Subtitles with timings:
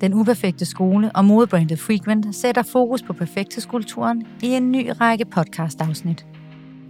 [0.00, 6.26] Den uperfekte skole og modebrandet Frequent sætter fokus på perfekthedskulturen i en ny række podcast-afsnit.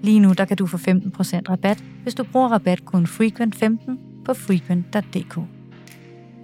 [0.03, 0.83] Lige nu der kan du få 15%
[1.51, 3.91] rabat, hvis du bruger rabatkoden Frequent15
[4.25, 5.39] på frequent.dk.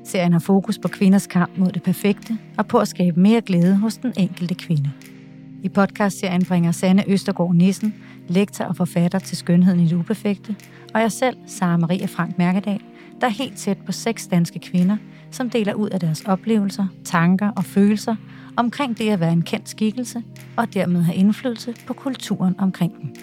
[0.04, 3.76] Serien har fokus på kvinders kamp mod det perfekte og på at skabe mere glæde
[3.76, 4.90] hos den enkelte kvinde.
[5.62, 7.94] I podcastserien bringer Sanne Østergaard Nissen,
[8.28, 10.56] lektor og forfatter til Skønheden i det uperfekte,
[10.94, 12.80] og jeg selv, Sara Maria Frank Mærkedal,
[13.20, 14.96] der er helt tæt på seks danske kvinder,
[15.30, 18.16] som deler ud af deres oplevelser, tanker og følelser
[18.56, 20.22] omkring det at være en kendt skikkelse
[20.56, 23.14] og dermed have indflydelse på kulturen omkring dem.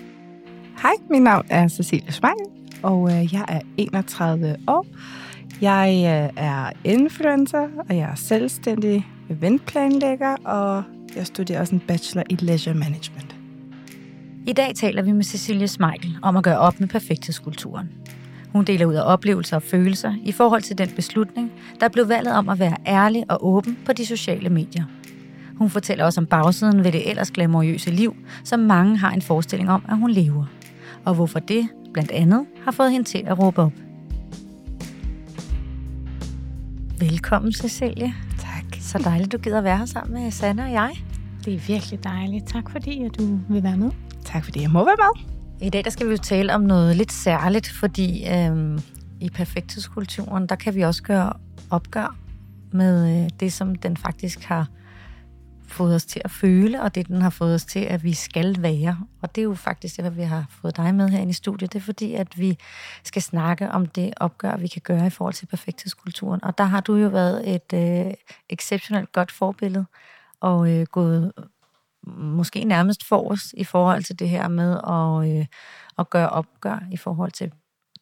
[0.81, 2.47] Hej, mit navn er Cecilie Smeichel,
[2.83, 4.85] og øh, jeg er 31 år.
[5.61, 10.83] Jeg øh, er influencer, og jeg er selvstændig eventplanlægger, og
[11.15, 13.35] jeg studerer også en bachelor i leisure management.
[14.47, 17.89] I dag taler vi med Cecilie Smeichel om at gøre op med perfekthedskulturen.
[18.53, 22.33] Hun deler ud af oplevelser og følelser i forhold til den beslutning, der blev valget
[22.33, 24.83] om at være ærlig og åben på de sociale medier.
[25.55, 29.69] Hun fortæller også om bagsiden ved det ellers glamourøse liv, som mange har en forestilling
[29.69, 30.45] om, at hun lever.
[31.05, 33.73] Og hvorfor det, blandt andet, har fået hende til at råbe op.
[36.99, 38.13] Velkommen, Cecilie.
[38.39, 38.81] Tak.
[38.81, 40.91] Så dejligt, du gider være her sammen med Sanne og jeg.
[41.45, 42.47] Det er virkelig dejligt.
[42.47, 43.91] Tak fordi, at du vil være med.
[44.25, 45.32] Tak fordi jeg må være med.
[45.63, 48.79] I dag der skal vi jo tale om noget lidt særligt, fordi øh,
[49.21, 51.33] i perfekthedskulturen, der kan vi også gøre
[51.69, 52.15] opgør
[52.71, 54.67] med øh, det, som den faktisk har
[55.67, 58.61] fået os til at føle, og det, den har fået os til, at vi skal
[58.61, 58.99] være.
[59.21, 61.73] Og det er jo faktisk det, vi har fået dig med herinde i studiet.
[61.73, 62.57] Det er fordi, at vi
[63.03, 66.43] skal snakke om det opgør, vi kan gøre i forhold til perfekthedskulturen.
[66.43, 68.13] Og der har du jo været et øh,
[68.49, 69.85] exceptionelt godt forbillede,
[70.41, 71.31] og øh, gået
[72.07, 75.45] måske nærmest for os i forhold til det her med at, øh,
[75.99, 77.51] at gøre opgør i forhold til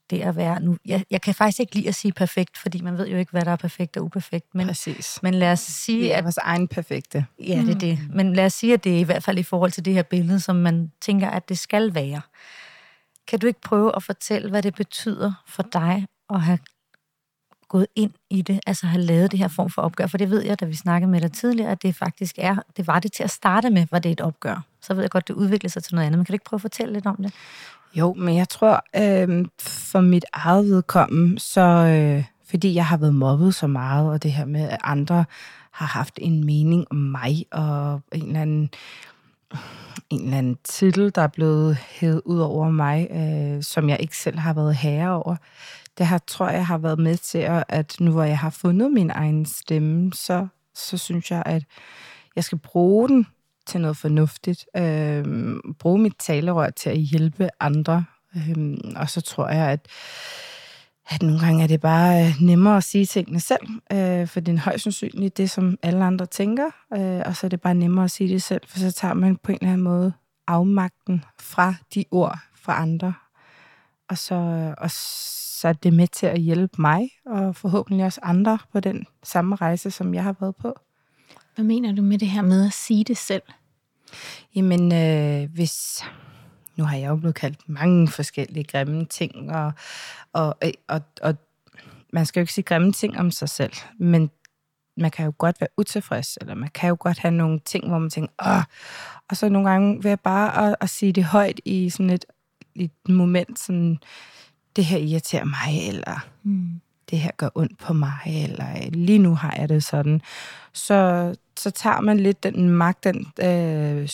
[0.10, 0.78] det at være nu.
[0.86, 3.42] Jeg, jeg kan faktisk ikke lide at sige perfekt, fordi man ved jo ikke, hvad
[3.42, 4.56] der er perfekt og uperfekt.
[4.56, 5.20] Men, Præcis.
[5.24, 6.00] men lad os sige...
[6.00, 7.26] Vi er vores egen perfekte.
[7.40, 8.00] Ja, det er det.
[8.14, 10.04] Men lad os sige, at det er i hvert fald i forhold til det her
[10.04, 12.22] billede, som man tænker, at det skal være.
[13.28, 16.60] Kan du ikke prøve at fortælle, hvad det betyder for dig at have
[17.72, 20.08] gået ind i det, altså har lavet det her form for opgør?
[20.08, 22.88] For det ved jeg, da vi snakkede med dig tidligere, at det faktisk er, det
[22.88, 24.64] var det til at starte med, var det et opgør.
[24.82, 26.58] Så ved jeg godt, det udvikler sig til noget andet, men kan du ikke prøve
[26.58, 27.34] at fortælle lidt om det?
[27.94, 33.16] Jo, men jeg tror, øh, for mit eget vedkommende, så øh, fordi jeg har været
[33.16, 35.26] mobbet så meget, og det her med, at andre
[35.72, 38.70] har haft en mening om mig, og en eller anden,
[40.10, 44.18] en eller anden titel, der er blevet hævet ud over mig, øh, som jeg ikke
[44.18, 45.36] selv har været herre over.
[45.98, 48.92] Det her tror jeg har været med til, at, at nu hvor jeg har fundet
[48.92, 51.64] min egen stemme, så, så synes jeg, at
[52.36, 53.28] jeg skal bruge den
[53.68, 54.66] til noget fornuftigt.
[54.78, 55.26] Øh,
[55.80, 58.06] bruge mit talerør til at hjælpe andre.
[58.36, 59.88] Øh, og så tror jeg, at,
[61.10, 64.56] at nogle gange er det bare øh, nemmere at sige tingene selv, øh, for det
[64.56, 68.06] er højst sandsynligt det, som alle andre tænker, øh, og så er det bare nemmere
[68.06, 70.14] at sige det selv, for så tager man på en eller anden måde
[70.48, 73.14] afmagten fra de ord fra andre,
[74.12, 74.36] og så,
[74.78, 79.06] og så er det med til at hjælpe mig, og forhåbentlig også andre på den
[79.24, 80.80] samme rejse, som jeg har været på.
[81.56, 83.42] Hvad mener du med det her med at sige det selv?
[84.56, 86.04] Jamen, øh, hvis...
[86.76, 89.72] Nu har jeg jo blevet kaldt mange forskellige grimme ting, og,
[90.34, 90.56] og,
[90.88, 91.36] og, og
[92.14, 94.32] man skal jo ikke sige grimme ting om sig selv, men
[94.98, 97.98] man kan jo godt være utilfreds, eller man kan jo godt have nogle ting, hvor
[97.98, 98.64] man tænker, Åh!
[99.30, 102.26] og så nogle gange vil jeg bare at, at sige det højt i sådan et,
[102.76, 103.98] et moment, sådan,
[104.76, 106.82] det her irriterer mig, eller mm.
[107.10, 110.22] det her gør ondt på mig, eller lige nu har jeg det sådan.
[110.74, 114.10] Så, så tager man lidt den magt, den øh,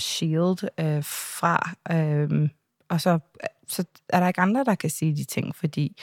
[0.00, 2.48] shield øh, fra, øh,
[2.88, 3.18] og så,
[3.68, 6.02] så er der ikke andre, der kan sige de ting, fordi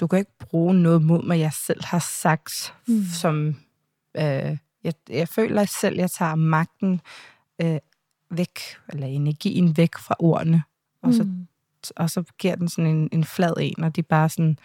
[0.00, 3.04] du kan ikke bruge noget mod mig, jeg selv har sagt, mm.
[3.04, 3.56] som
[4.16, 7.00] øh, jeg, jeg føler selv, jeg tager magten
[7.62, 7.78] øh,
[8.30, 10.62] væk, eller energien væk fra ordene,
[11.02, 11.46] og så, mm.
[11.96, 14.58] og så giver den sådan en, en flad en, og de bare sådan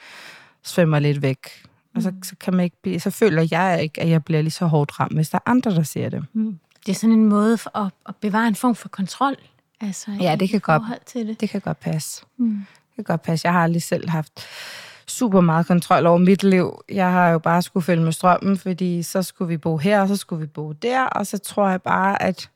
[0.64, 1.48] svømmer lidt væk.
[1.96, 4.52] Og så, så, kan man ikke blive, så føler jeg ikke, at jeg bliver lige
[4.52, 6.26] så hårdt ramt, hvis der er andre, der ser det.
[6.34, 6.60] Mm.
[6.86, 9.36] Det er sådan en måde for at, at bevare en form for kontrol.
[9.82, 11.42] Altså, ja, det kan, godt, til det.
[11.42, 12.26] det kan godt passe.
[12.38, 12.66] Mm.
[12.88, 13.46] Det kan godt passe.
[13.46, 14.48] Jeg har aldrig selv haft
[15.08, 16.82] super meget kontrol over mit liv.
[16.90, 20.08] Jeg har jo bare skulle følge med strømmen, fordi så skulle vi bo her, og
[20.08, 22.50] så skulle vi bo der, og så tror jeg bare, at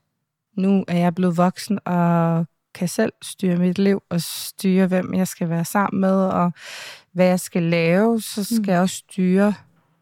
[0.57, 2.45] nu er jeg blevet voksen og
[2.77, 6.51] kan selv styre mit liv og styre, hvem jeg skal være sammen med, og
[7.11, 8.69] hvad jeg skal lave, så skal mm.
[8.69, 9.53] jeg også styre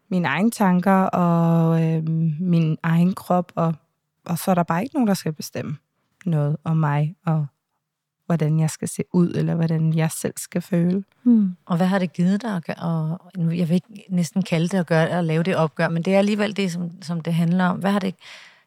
[0.08, 2.08] mine egne tanker og øh,
[2.40, 3.74] min egen krop, og,
[4.24, 5.76] og så er der bare ikke nogen, der skal bestemme
[6.26, 7.46] noget om mig og
[8.26, 11.04] hvordan jeg skal se ud, eller hvordan jeg selv skal føle.
[11.24, 11.56] Mm.
[11.66, 12.76] Og hvad har det givet dig at gøre?
[12.76, 16.14] Og jeg vil ikke næsten kalde det at, gøre, at lave det opgør, men det
[16.14, 17.78] er alligevel det, som, som det handler om.
[17.78, 18.14] Hvad har det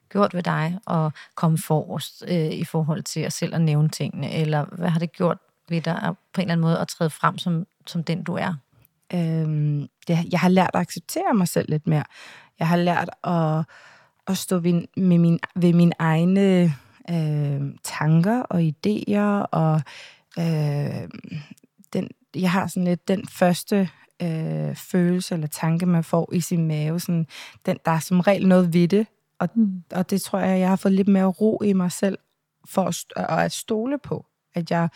[0.09, 4.33] gjort ved dig at komme forrest øh, i forhold til at selv at nævne tingene?
[4.33, 5.38] Eller hvad har det gjort
[5.69, 8.33] ved dig at, på en eller anden måde at træde frem som, som den, du
[8.33, 8.53] er?
[9.13, 12.03] Øhm, det, jeg har lært at acceptere mig selv lidt mere.
[12.59, 13.65] Jeg har lært at,
[14.27, 16.73] at stå ved, med min, ved mine egne
[17.09, 19.81] øh, tanker og idéer, og
[20.39, 21.09] øh,
[21.94, 23.89] den, jeg har sådan lidt den første
[24.21, 27.00] øh, følelse eller tanke, man får i sin mave.
[27.00, 27.27] Sådan,
[27.65, 29.07] den, der er som regel noget ved det,
[29.39, 29.83] og, mm.
[29.91, 32.18] og det tror jeg, jeg har fået lidt mere ro i mig selv,
[32.65, 34.89] for at, og at stole på, at jeg,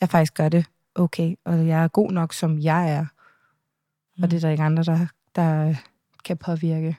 [0.00, 3.06] jeg faktisk gør det okay, og jeg er god nok, som jeg er.
[4.16, 4.22] Mm.
[4.22, 5.06] Og det er der ikke andre, der,
[5.36, 5.74] der
[6.24, 6.96] kan påvirke.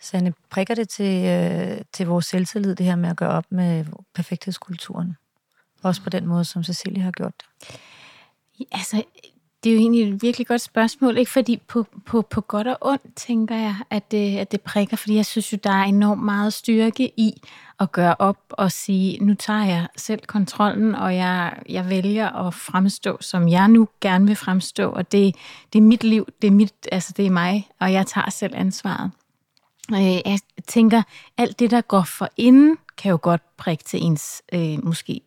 [0.00, 3.84] Sanne, prikker det til, øh, til vores selvtillid, det her med at gøre op med
[4.14, 5.16] perfekthedskulturen?
[5.82, 7.78] Også på den måde, som Cecilie har gjort det?
[8.72, 9.02] Altså,
[9.64, 11.30] det er jo egentlig et virkelig godt spørgsmål, ikke?
[11.30, 15.14] Fordi på, på, på godt og ondt, tænker jeg, at det, at det prikker, fordi
[15.14, 17.42] jeg synes jo, der er enormt meget styrke i
[17.80, 22.54] at gøre op og sige, nu tager jeg selv kontrollen, og jeg, jeg vælger at
[22.54, 25.34] fremstå, som jeg nu gerne vil fremstå, og det,
[25.72, 28.52] det er mit liv, det er, mit, altså det er mig, og jeg tager selv
[28.56, 29.10] ansvaret.
[29.92, 31.02] Øh, jeg tænker,
[31.38, 35.20] alt det, der går for inden, kan jo godt prikke til ens øh, måske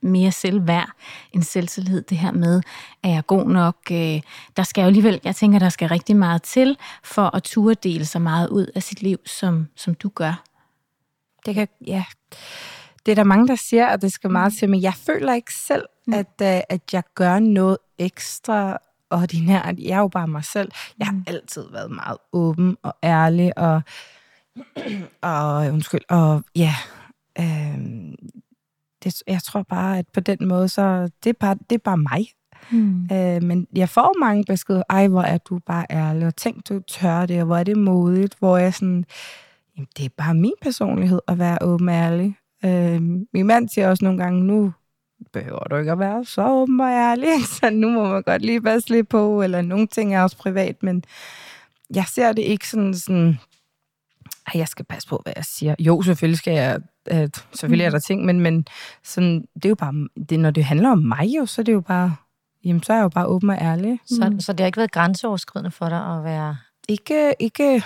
[0.00, 0.90] mere selvværd
[1.32, 2.02] end selvtillid.
[2.02, 2.62] Det her med,
[3.02, 3.76] er jeg god nok?
[3.90, 4.20] Øh,
[4.56, 8.04] der skal jo alligevel, jeg tænker, der skal rigtig meget til for at turde dele
[8.04, 10.42] så meget ud af sit liv, som, som du gør.
[11.46, 12.04] Det kan, ja.
[13.06, 15.54] Det er der mange, der siger, at det skal meget til, men jeg føler ikke
[15.54, 16.12] selv, mm.
[16.12, 18.78] at, uh, at jeg gør noget ekstra
[19.10, 19.78] ordinært.
[19.78, 20.70] Jeg er jo bare mig selv.
[20.98, 21.24] Jeg har mm.
[21.26, 23.82] altid været meget åben og ærlig, og,
[25.22, 26.74] og undskyld, og ja,
[27.38, 27.78] øh,
[29.10, 31.98] det, jeg tror bare, at på den måde, så det er bare, det er bare
[31.98, 32.26] mig.
[32.70, 33.08] Mm.
[33.12, 36.80] Øh, men jeg får mange beskeder, ej, hvor er du bare ærlig, og tænk, du
[36.80, 39.04] tør det, og hvor er det modigt, hvor jeg sådan,
[39.76, 42.36] jamen, det er bare min personlighed at være åben og ærlig.
[42.64, 43.02] Øh,
[43.32, 44.72] min mand siger også nogle gange, nu
[45.32, 47.28] behøver du ikke at være så åben og ærlig,
[47.60, 50.82] så nu må man godt lige passe lidt på, eller nogle ting er også privat,
[50.82, 51.04] men
[51.94, 53.38] jeg ser det ikke sådan, sådan
[54.54, 55.74] at jeg skal passe på, hvad jeg siger.
[55.78, 58.66] Jo, selvfølgelig skal jeg, at, selvfølgelig er der ting, men, men
[59.04, 61.72] sådan, det er jo bare, det, når det handler om mig jo, så er det
[61.72, 62.16] jo bare,
[62.64, 64.00] jamen, så er jeg jo bare åben og ærlig.
[64.06, 64.40] Så, mm.
[64.40, 66.56] så det har ikke været grænseoverskridende for dig at være...
[66.88, 67.82] Ikke, ikke,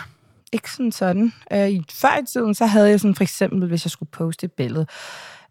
[0.52, 1.32] ikke sådan sådan.
[1.52, 4.52] Øh, før i tiden, så havde jeg sådan for eksempel, hvis jeg skulle poste et
[4.52, 4.86] billede,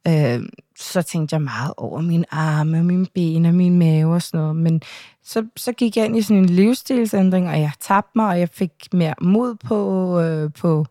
[0.07, 0.39] øh,
[0.81, 4.55] så tænkte jeg meget over mine arme, mine ben og min mave og sådan noget.
[4.55, 4.81] Men
[5.23, 8.49] så, så gik jeg ind i sådan en livsstilsændring, og jeg tabte mig, og jeg
[8.49, 10.85] fik mere mod på, øh, på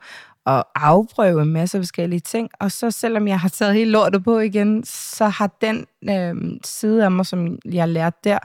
[0.46, 2.50] at afprøve en masse forskellige ting.
[2.60, 7.04] Og så selvom jeg har taget helt lortet på igen, så har den øh, side
[7.04, 8.38] af mig, som jeg lærte der,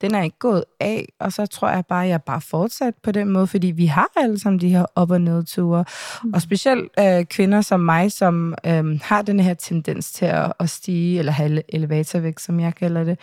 [0.00, 3.12] den er ikke gået af, og så tror jeg bare, at jeg bare fortsat på
[3.12, 5.84] den måde, fordi vi har alle sammen de her op- og nedture,
[6.24, 6.32] mm.
[6.34, 10.70] og specielt øh, kvinder som mig, som øh, har den her tendens til at, at
[10.70, 13.18] stige, eller have elevatorvægt, som jeg kalder det.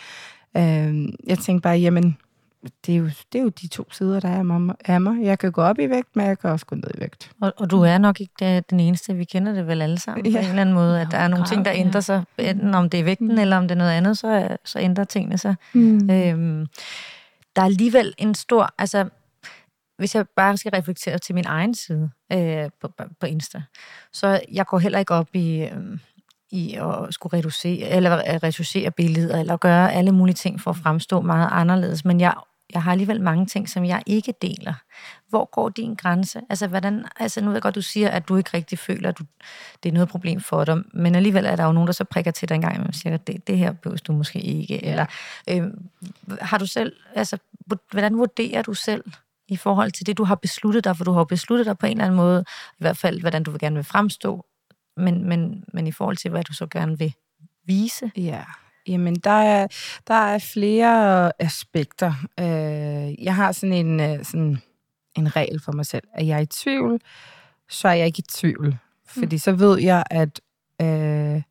[0.57, 2.18] Øh, jeg tænkte bare, jamen,
[2.85, 5.23] det er, jo, det er jo de to sider, der er af mig.
[5.23, 7.31] Jeg kan gå op i vægt, men jeg kan også gå ned i vægt.
[7.41, 9.15] Og, og du er nok ikke den eneste.
[9.15, 10.31] Vi kender det vel alle sammen ja.
[10.31, 12.23] på en eller anden måde, at der er nogle ting, der ændrer sig.
[12.37, 13.39] Enten om det er vægten, mm.
[13.39, 15.55] eller om det er noget andet, så, så ændrer tingene sig.
[15.73, 16.09] Mm.
[16.09, 16.67] Øhm,
[17.55, 18.73] der er alligevel en stor...
[18.77, 19.09] Altså,
[19.97, 23.61] hvis jeg bare skal reflektere til min egen side øh, på, på Insta,
[24.13, 25.61] så jeg går heller ikke op i...
[25.61, 25.97] Øh,
[26.53, 31.21] i at skulle reducere, eller reducere billeder, eller gøre alle mulige ting for at fremstå
[31.21, 32.06] meget anderledes.
[32.06, 32.33] Men jeg
[32.73, 34.73] jeg har alligevel mange ting, som jeg ikke deler.
[35.30, 36.42] Hvor går din grænse?
[36.49, 39.19] Altså, hvordan, altså nu ved jeg godt, du siger, at du ikke rigtig føler, at
[39.19, 39.23] du,
[39.83, 42.31] det er noget problem for dig, men alligevel er der jo nogen, der så prikker
[42.31, 44.80] til dig en gang, og siger, at det, det her behøver du måske ikke.
[44.83, 44.92] Ja.
[44.92, 45.06] Eller
[45.49, 45.63] øh,
[46.42, 47.37] har du selv, altså,
[47.92, 49.04] hvordan vurderer du selv
[49.47, 51.92] i forhold til det, du har besluttet dig, for du har besluttet dig på en
[51.92, 54.45] eller anden måde, i hvert fald, hvordan du vil gerne vil fremstå,
[54.97, 57.13] men, men, men i forhold til, hvad du så gerne vil
[57.66, 58.11] vise?
[58.16, 58.44] Ja,
[58.88, 59.68] Jamen, der er,
[60.07, 62.14] der er flere aspekter.
[62.40, 64.61] Øh, jeg har sådan en, øh, sådan
[65.18, 66.04] en regel for mig selv.
[66.14, 67.02] at jeg er i tvivl,
[67.69, 68.78] så er jeg ikke i tvivl.
[69.06, 69.40] Fordi mm.
[69.40, 70.42] så ved jeg, at
[70.81, 71.42] øh,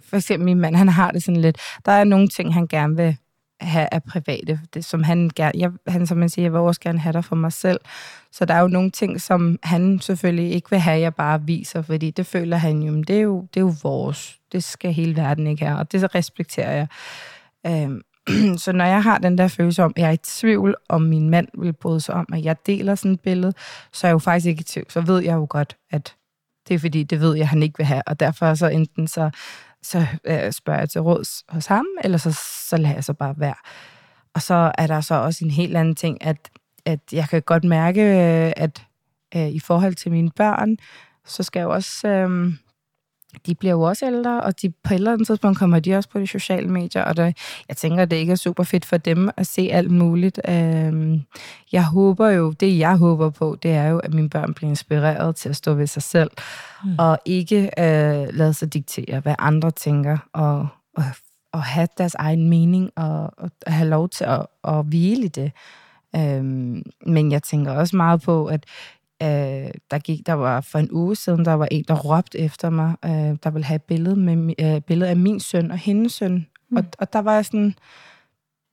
[0.00, 2.96] for eksempel min mand, han har det sådan lidt, der er nogle ting, han gerne
[2.96, 3.16] vil
[3.60, 6.80] have af private, det, som han gerne, jeg, han som man siger, jeg vil også
[6.80, 7.80] gerne have der for mig selv.
[8.32, 11.82] Så der er jo nogle ting, som han selvfølgelig ikke vil have, jeg bare viser,
[11.82, 14.38] fordi det føler han jo, det er jo, det er jo vores.
[14.56, 16.88] Det skal hele verden ikke have, og det så respekterer jeg.
[17.66, 18.02] Øhm,
[18.64, 21.30] så når jeg har den der følelse om, at jeg er i tvivl, om min
[21.30, 23.52] mand vil bryde sig om, at jeg deler sådan et billede,
[23.92, 24.86] så er jeg jo faktisk ikke i tvivl.
[24.90, 26.14] Så ved jeg jo godt, at
[26.68, 28.02] det er fordi, det ved jeg, han ikke vil have.
[28.06, 29.30] Og derfor så enten så
[29.82, 32.32] så øh, spørger jeg til råds hos ham, eller så,
[32.68, 33.54] så lader jeg så bare være.
[34.34, 36.50] Og så er der så også en helt anden ting, at,
[36.86, 38.82] at jeg kan godt mærke, øh, at
[39.36, 40.76] øh, i forhold til mine børn,
[41.24, 42.08] så skal jeg jo også...
[42.08, 42.52] Øh,
[43.46, 46.08] de bliver jo også ældre, og de, på et eller andet tidspunkt kommer de også
[46.08, 47.32] på de sociale medier, og der,
[47.68, 50.40] jeg tænker, at det ikke er super fedt for dem at se alt muligt.
[50.48, 51.22] Øhm,
[51.72, 55.36] jeg håber jo, det jeg håber på, det er jo, at mine børn bliver inspireret
[55.36, 56.30] til at stå ved sig selv,
[56.84, 56.94] mm.
[56.98, 61.04] og ikke øh, lade sig diktere, hvad andre tænker, og, og,
[61.52, 65.52] og have deres egen mening, og, og have lov til at, at hvile i det.
[66.16, 68.64] Øhm, men jeg tænker også meget på, at
[69.22, 72.70] øh, der gik, der var for en uge siden, der var en, der råbte efter
[72.70, 73.10] mig, øh,
[73.42, 76.46] der ville have et billede, med, øh, billede af min søn og hendes søn.
[76.70, 76.76] Mm.
[76.76, 77.74] Og, og der var jeg sådan,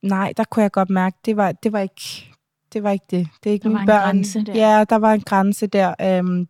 [0.02, 2.30] nej, der kunne jeg godt mærke, det var, det var ikke
[2.72, 2.82] det.
[2.82, 3.28] Var ikke det.
[3.44, 4.14] det er ikke der mine var en børn.
[4.14, 4.54] grænse der.
[4.54, 5.94] Ja, der var en grænse der.
[6.00, 6.48] Øhm,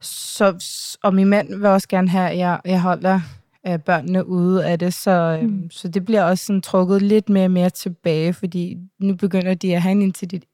[0.00, 0.64] så,
[1.02, 3.20] og min mand vil også gerne have, at jeg, jeg holder
[3.66, 5.70] øh, børnene ude af det, så, øhm, mm.
[5.70, 9.74] så det bliver også sådan trukket lidt mere og mere tilbage, fordi nu begynder de
[9.74, 10.44] at have en identitet,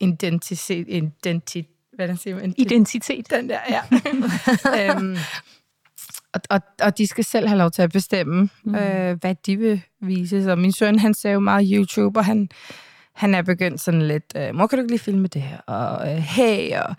[0.88, 2.54] identitet hvad siger man?
[2.56, 3.30] Identitet.
[3.30, 3.80] Den der, ja.
[4.94, 5.16] øhm,
[6.34, 8.74] og, og, og de skal selv have lov til at bestemme, mm.
[8.74, 10.44] øh, hvad de vil vise.
[10.44, 12.48] Så min søn, han ser jo meget YouTube, og han,
[13.14, 15.58] han er begyndt sådan lidt, øh, mor, kan du ikke lige filme det her?
[15.58, 16.96] Og øh, hey, og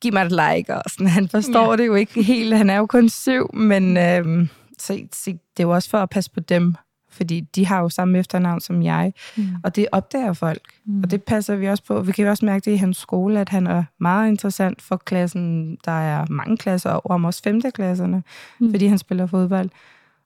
[0.00, 1.06] giv mig et like, og sådan.
[1.06, 1.76] Han forstår ja.
[1.76, 2.56] det jo ikke helt.
[2.56, 6.10] Han er jo kun syv, men øh, så, så det er jo også for at
[6.10, 6.74] passe på dem
[7.16, 9.48] fordi de har jo samme efternavn som jeg, mm.
[9.64, 11.02] og det opdager folk, mm.
[11.02, 12.00] og det passer vi også på.
[12.00, 14.96] Vi kan jo også mærke det i hans skole, at han er meget interessant for
[14.96, 15.76] klassen.
[15.84, 18.22] Der er mange klasser over, om også femteklasserne,
[18.58, 18.70] mm.
[18.70, 19.70] fordi han spiller fodbold.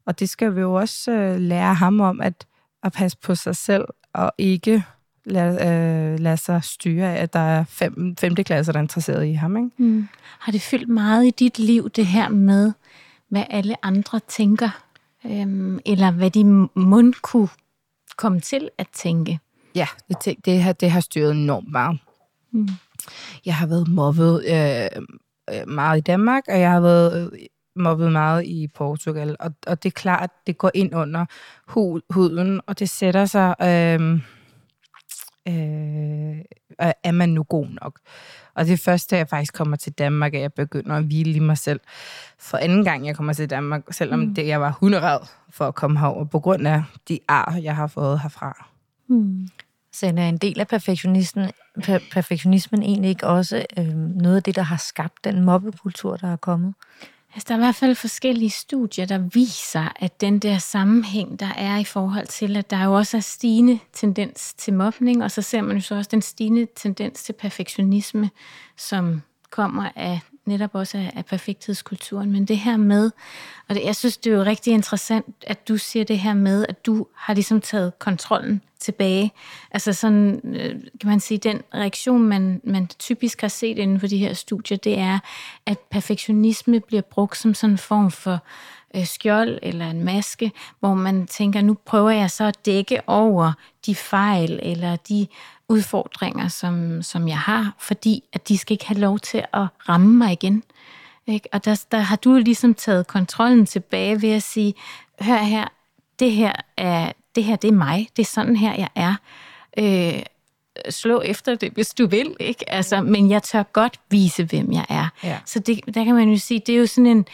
[0.06, 2.46] Og det skal vi jo også uh, lære ham om, at,
[2.82, 4.84] at passe på sig selv, og ikke
[5.24, 9.26] lade, uh, lade sig styre af, at der er fem, femte klasser, der er interesseret
[9.26, 9.56] i ham.
[9.56, 9.70] Ikke?
[9.76, 10.08] Mm.
[10.38, 12.72] Har det fyldt meget i dit liv, det her med,
[13.28, 14.82] hvad alle andre tænker
[15.26, 17.48] øhm, eller hvad de mund kunne
[18.16, 19.38] komme til at tænke.
[19.74, 21.98] Ja, det, det, har, det har styret enormt meget.
[22.50, 22.68] Mm.
[23.46, 25.02] Jeg har været mobbet øh,
[25.54, 27.38] øh, meget i Danmark, og jeg har været øh,
[27.76, 29.36] mobbet meget i Portugal.
[29.40, 31.26] Og, og det er klart, at det går ind under
[31.68, 33.54] hud, huden, og det sætter sig...
[33.62, 34.20] Øh,
[35.48, 36.38] øh,
[37.02, 38.00] er man nu god nok?
[38.54, 41.32] Og det er først, da jeg faktisk kommer til Danmark, at jeg begynder at hvile
[41.32, 41.80] i mig selv.
[42.38, 44.34] For anden gang, jeg kommer til Danmark, selvom mm.
[44.34, 45.20] det, jeg var hunderad
[45.50, 48.68] for at komme herover, på grund af de ar, jeg har fået herfra.
[49.08, 49.48] Mm.
[49.92, 51.50] Så er en del af perfektionismen,
[52.12, 56.36] perfektionismen egentlig ikke også øh, noget af det, der har skabt den mobbekultur, der er
[56.36, 56.74] kommet?
[57.34, 61.52] Altså, der er i hvert fald forskellige studier, der viser, at den der sammenhæng, der
[61.56, 65.42] er i forhold til, at der jo også er stigende tendens til mobning, og så
[65.42, 68.30] ser man jo så også den stigende tendens til perfektionisme,
[68.76, 72.32] som kommer af netop også af, af perfekthedskulturen.
[72.32, 73.10] Men det her med,
[73.68, 76.66] og det, jeg synes, det er jo rigtig interessant, at du siger det her med,
[76.68, 79.32] at du har ligesom taget kontrollen tilbage.
[79.70, 84.06] Altså sådan, øh, kan man sige, den reaktion, man, man typisk har set inden for
[84.06, 85.18] de her studier, det er,
[85.66, 88.38] at perfektionisme bliver brugt som sådan en form for
[88.96, 93.52] øh, skjold eller en maske, hvor man tænker, nu prøver jeg så at dække over
[93.86, 95.26] de fejl eller de
[95.70, 100.16] udfordringer, som, som jeg har, fordi at de skal ikke have lov til at ramme
[100.16, 100.62] mig igen.
[101.26, 101.48] Ikke?
[101.52, 104.74] Og der, der har du ligesom taget kontrollen tilbage ved at sige,
[105.20, 105.68] hør her,
[106.18, 109.14] det her er, det her det er mig, det er sådan her, jeg er.
[109.78, 110.22] Øh,
[110.90, 112.70] slå efter det, hvis du vil, ikke?
[112.70, 115.08] Altså, men jeg tør godt vise, hvem jeg er.
[115.24, 115.38] Ja.
[115.46, 117.26] Så det, der kan man jo sige, det er jo sådan en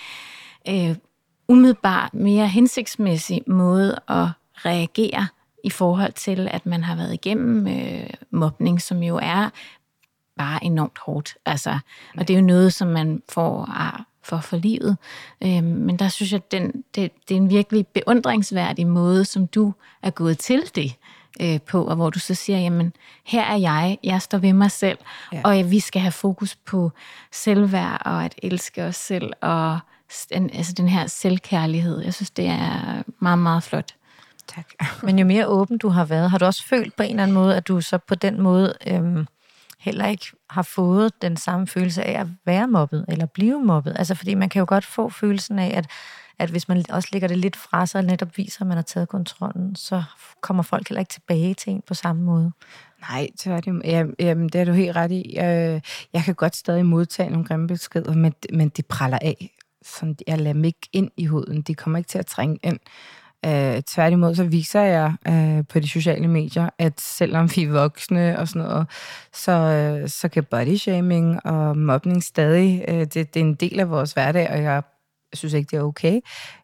[0.69, 0.97] øh,
[1.49, 4.27] umiddelbart mere hensigtsmæssig måde at
[4.57, 5.27] reagere
[5.67, 9.51] i forhold til, at man har været igennem øh, mobning, som jo er
[10.37, 11.37] bare enormt hårdt.
[11.47, 11.79] Altså,
[12.17, 14.97] og det er jo noget, som man får ar for for livet.
[15.43, 19.47] Øh, men der synes jeg, at den, det, det er en virkelig beundringsværdig måde, som
[19.47, 20.95] du er gået til det
[21.41, 22.93] øh, på, og hvor du så siger, jamen,
[23.25, 24.99] her er jeg, jeg står ved mig selv,
[25.33, 25.41] ja.
[25.45, 26.93] og ja, vi skal have fokus på
[27.33, 29.79] selvværd og at elske os selv, og
[30.33, 32.01] den, altså den her selvkærlighed.
[32.01, 33.96] Jeg synes, det er meget, meget flot.
[34.49, 34.67] Tak.
[35.03, 37.35] Men jo mere åben du har været, har du også følt på en eller anden
[37.35, 39.27] måde, at du så på den måde øhm,
[39.79, 43.97] heller ikke har fået den samme følelse af at være mobbet eller blive mobbet?
[43.99, 45.91] Altså fordi man kan jo godt få følelsen af, at,
[46.39, 48.83] at hvis man også lægger det lidt fra sig og netop viser, at man har
[48.83, 50.03] taget kontrollen, så
[50.41, 52.53] kommer folk heller ikke tilbage til en på samme måde.
[53.01, 54.15] Nej, tværtimod.
[54.19, 55.33] Jamen, det er du helt ret i.
[55.35, 59.57] Jeg, jeg kan godt stadig modtage nogle grimme beskeder, men, men de praller af.
[59.83, 61.63] Sådan, jeg lader dem ikke ind i huden.
[61.63, 62.79] De kommer ikke til at trænge ind.
[63.47, 68.39] Øh, tværtimod så viser jeg øh, på de sociale medier, at selvom vi er voksne
[68.39, 68.87] og sådan noget,
[69.33, 73.81] så, øh, så kan body shaming og mobning stadig, øh, det, det er en del
[73.81, 74.83] af vores hverdag, og jeg
[75.33, 76.21] jeg synes ikke, det er okay.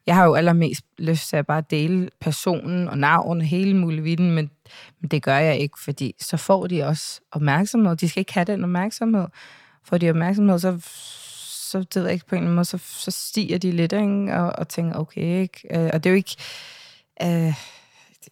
[0.07, 4.31] Jeg har jo allermest lyst til at bare dele personen og navn og hele muligheden,
[4.31, 4.51] men,
[5.01, 7.97] men det gør jeg ikke, fordi så får de også opmærksomhed.
[7.97, 9.27] De skal ikke have den opmærksomhed.
[9.85, 10.79] Får de opmærksomhed, så,
[11.73, 13.93] så det ved jeg ikke på en eller anden måde, så, så stiger de lidt,
[13.93, 14.35] ikke?
[14.35, 15.61] Og, og tænker, okay, ikke?
[15.71, 16.37] Øh, og det er jo ikke...
[17.23, 17.55] Øh,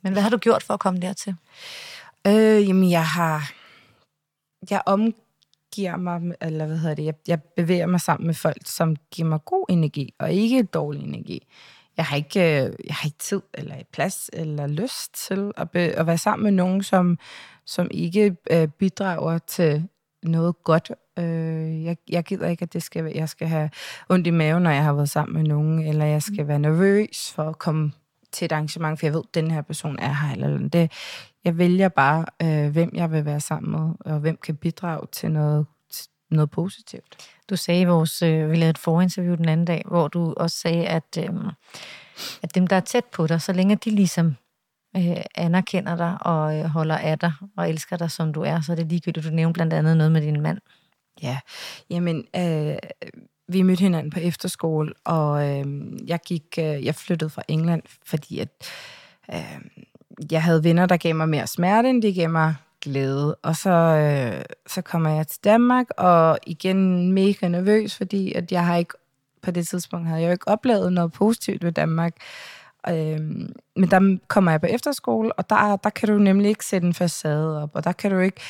[0.03, 1.35] men hvad har du gjort for at komme dertil?
[2.27, 3.53] Øh, jamen, jeg har...
[4.71, 8.97] Jeg omgiver mig, eller hvad hedder det, jeg, jeg bevæger mig sammen med folk, som
[9.11, 11.47] giver mig god energi, og ikke dårlig energi.
[11.97, 15.79] Jeg har ikke, øh, jeg har ikke tid, eller plads, eller lyst til at, be,
[15.79, 17.19] at være sammen med nogen, som,
[17.67, 19.89] som ikke øh, bidrager til
[20.23, 20.93] noget godt.
[21.21, 23.71] Øh, jeg, jeg gider ikke, at det skal, jeg skal have
[24.09, 27.33] ondt i maven, når jeg har været sammen med nogen, eller jeg skal være nervøs
[27.35, 27.93] for at komme
[28.33, 30.33] til et arrangement, for jeg ved, at den her person er her.
[30.33, 30.93] Eller det,
[31.45, 35.31] jeg vælger bare, øh, hvem jeg vil være sammen med, og hvem kan bidrage til
[35.31, 35.67] noget,
[36.31, 37.17] noget positivt.
[37.51, 40.57] Du sagde i vores, øh, vi lavede et forinterview den anden dag, hvor du også
[40.57, 41.29] sagde, at, øh,
[42.43, 44.37] at dem, der er tæt på dig, så længe de ligesom
[44.97, 48.73] øh, anerkender dig og øh, holder af dig og elsker dig, som du er, så
[48.73, 49.27] er det ligegyldigt.
[49.27, 50.59] Du nævnte blandt andet noget med din mand.
[51.23, 51.39] Ja,
[51.91, 52.77] jamen, øh,
[53.49, 55.67] vi mødte hinanden på efterskole, og øh,
[56.07, 58.49] jeg gik, øh, jeg flyttede fra England, fordi at
[59.35, 59.61] øh,
[60.31, 63.35] jeg havde venner, der gav mig mere smerte, end de gav mig glæde.
[63.35, 68.67] Og så, øh, så kommer jeg til Danmark, og igen mega nervøs, fordi at jeg
[68.67, 68.95] har ikke,
[69.43, 72.17] på det tidspunkt havde jeg jo ikke oplevet noget positivt ved Danmark.
[72.89, 73.21] Øh,
[73.77, 76.95] men der kommer jeg på efterskole, og der, der kan du nemlig ikke sætte en
[76.95, 78.41] facade op, og der kan du ikke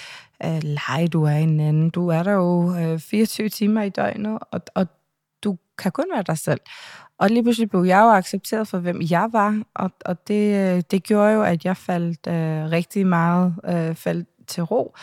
[0.44, 1.90] øh, lege, du er en anden.
[1.90, 4.86] Du er der jo øh, 24 timer i døgnet, og, og
[5.44, 6.60] du kan kun være dig selv.
[7.18, 10.82] Og lige pludselig blev jeg jo accepteret for, hvem jeg var, og, og det, øh,
[10.90, 14.94] det gjorde jo, at jeg faldt øh, rigtig meget øh, faldt til ro.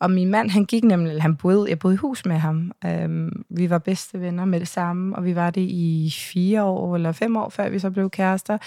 [0.00, 2.72] Og min mand, han gik nemlig, han boede, jeg boede i hus med ham.
[2.84, 6.94] Øhm, vi var bedste venner med det samme, og vi var det i fire år
[6.94, 8.58] eller fem år, før vi så blev kærester.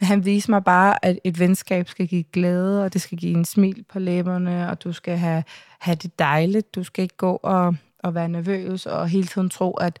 [0.00, 3.36] Men han viste mig bare, at et venskab skal give glæde, og det skal give
[3.36, 5.44] en smil på læberne, og du skal have,
[5.78, 6.74] have det dejligt.
[6.74, 9.98] Du skal ikke gå og, og være nervøs, og hele tiden tro, at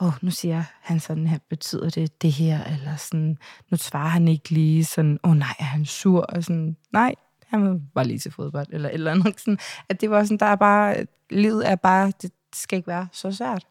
[0.00, 3.38] åh, oh, nu siger han sådan her, betyder det det her, eller sådan,
[3.70, 7.14] nu svarer han ikke lige sådan, åh oh, nej, er han sur, og sådan, nej,
[7.62, 10.56] han var lige til fodbold, eller eller andet, sådan, at det var sådan, der er
[10.56, 13.66] bare, livet er bare, det skal ikke være så svært.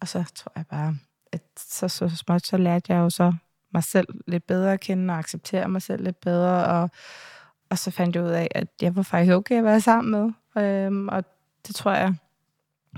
[0.00, 0.98] Og så tror jeg bare,
[1.32, 3.34] at så, så småt, så lærte jeg jo så
[3.72, 6.90] mig selv lidt bedre at kende, og acceptere mig selv lidt bedre, og,
[7.70, 10.62] og så fandt jeg ud af, at jeg var faktisk okay at være sammen med,
[10.64, 11.24] øhm, og
[11.66, 12.14] det tror jeg,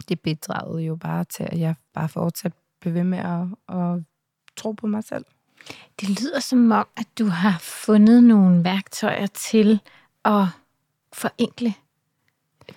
[0.08, 4.02] det bidragede jo bare til, at jeg bare fortsat blev ved med at, at
[4.56, 5.24] tro på mig selv.
[6.00, 9.80] Det lyder som om, at du har fundet nogle værktøjer til
[10.24, 10.44] at
[11.12, 11.74] forenkle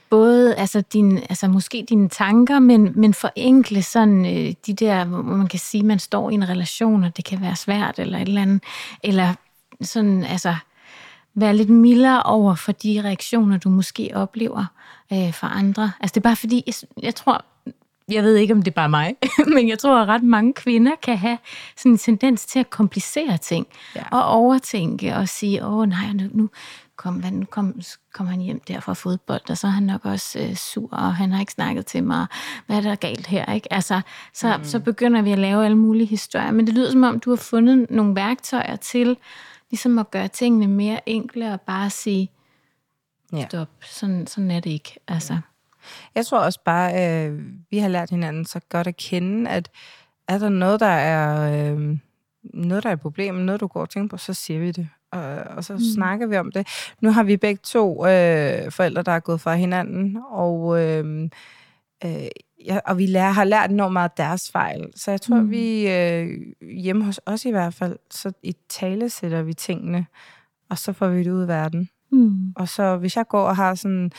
[0.10, 5.22] både altså din, altså måske dine tanker, men, men forenkle sådan øh, de der, hvor
[5.22, 8.28] man kan sige, man står i en relation, og det kan være svært, eller et
[8.28, 8.64] eller andet,
[9.04, 9.34] eller
[9.82, 10.56] sådan, altså
[11.34, 14.66] være lidt mildere over for de reaktioner, du måske oplever
[15.14, 15.92] øh, fra andre.
[16.00, 17.46] Altså det er bare fordi, jeg, jeg tror,
[18.12, 19.16] jeg ved ikke, om det er bare mig,
[19.56, 21.38] men jeg tror, at ret mange kvinder kan have
[21.78, 24.04] sådan en tendens til at komplicere ting, ja.
[24.12, 26.50] og overtænke, og sige, åh nej, nu, nu
[26.96, 27.82] kom, nu kom,
[28.14, 31.16] kom han hjem der fra fodbold, og så er han nok også øh, sur, og
[31.16, 32.26] han har ikke snakket til mig,
[32.68, 33.74] hvad er der galt her, ikke?
[33.74, 34.02] Altså,
[34.34, 34.64] så, mm.
[34.64, 37.38] så begynder vi at lave alle mulige historier, men det lyder som om, du har
[37.38, 39.18] fundet nogle værktøjer til,
[39.72, 42.32] ligesom at gøre tingene mere enkle, og bare sige,
[43.28, 43.88] stop, ja.
[43.88, 45.38] sådan, sådan er det ikke, altså.
[46.16, 47.40] Jeg tror også bare, øh,
[47.72, 49.70] vi har lært hinanden så godt at kende, at
[50.28, 51.98] er der noget, der er, øh,
[52.44, 54.90] noget, der er et problem, noget, du går og tænker på, så siger vi det.
[55.12, 55.80] Og, og så mm.
[55.80, 56.68] snakker vi om det.
[57.02, 61.30] Nu har vi begge to øh, forældre, der er gået fra hinanden, og, øh,
[62.06, 62.28] øh,
[62.66, 64.86] ja, og vi lærer, har lært enormt meget af deres fejl.
[64.96, 65.52] Så jeg tror, mm.
[65.52, 66.30] vi øh,
[66.62, 70.06] hjemme hos os i hvert fald, så i tale sætter vi tingene,
[70.70, 71.90] og så får vi det ud i verden.
[72.12, 72.54] Mm.
[72.56, 74.12] Og så hvis jeg går og har sådan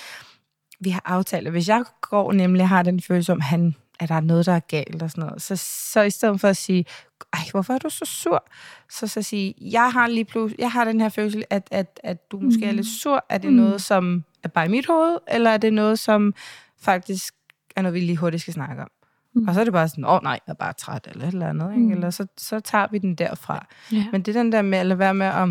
[0.82, 4.14] vi har aftalt, at hvis jeg går nemlig har den følelse om, han, at der
[4.14, 5.56] er noget, der er galt og sådan noget, så,
[5.92, 6.84] så i stedet for at sige,
[7.32, 8.44] ej, hvorfor er du så sur?
[8.90, 12.30] Så så sige, jeg har lige pludselig, jeg har den her følelse, at, at, at
[12.30, 12.68] du måske mm.
[12.68, 13.24] er lidt sur.
[13.28, 13.56] Er det mm.
[13.56, 16.34] noget, som er bare i mit hoved, eller er det noget, som
[16.80, 17.34] faktisk
[17.76, 18.88] er noget, vi lige hurtigt skal snakke om?
[19.34, 19.48] Mm.
[19.48, 21.32] Og så er det bare sådan, åh oh, nej, jeg er bare træt, eller et
[21.32, 21.86] eller andet, ikke?
[21.86, 21.92] Mm.
[21.92, 23.66] eller så, så tager vi den derfra.
[23.94, 24.04] Yeah.
[24.12, 25.48] Men det er den der med at lade være med at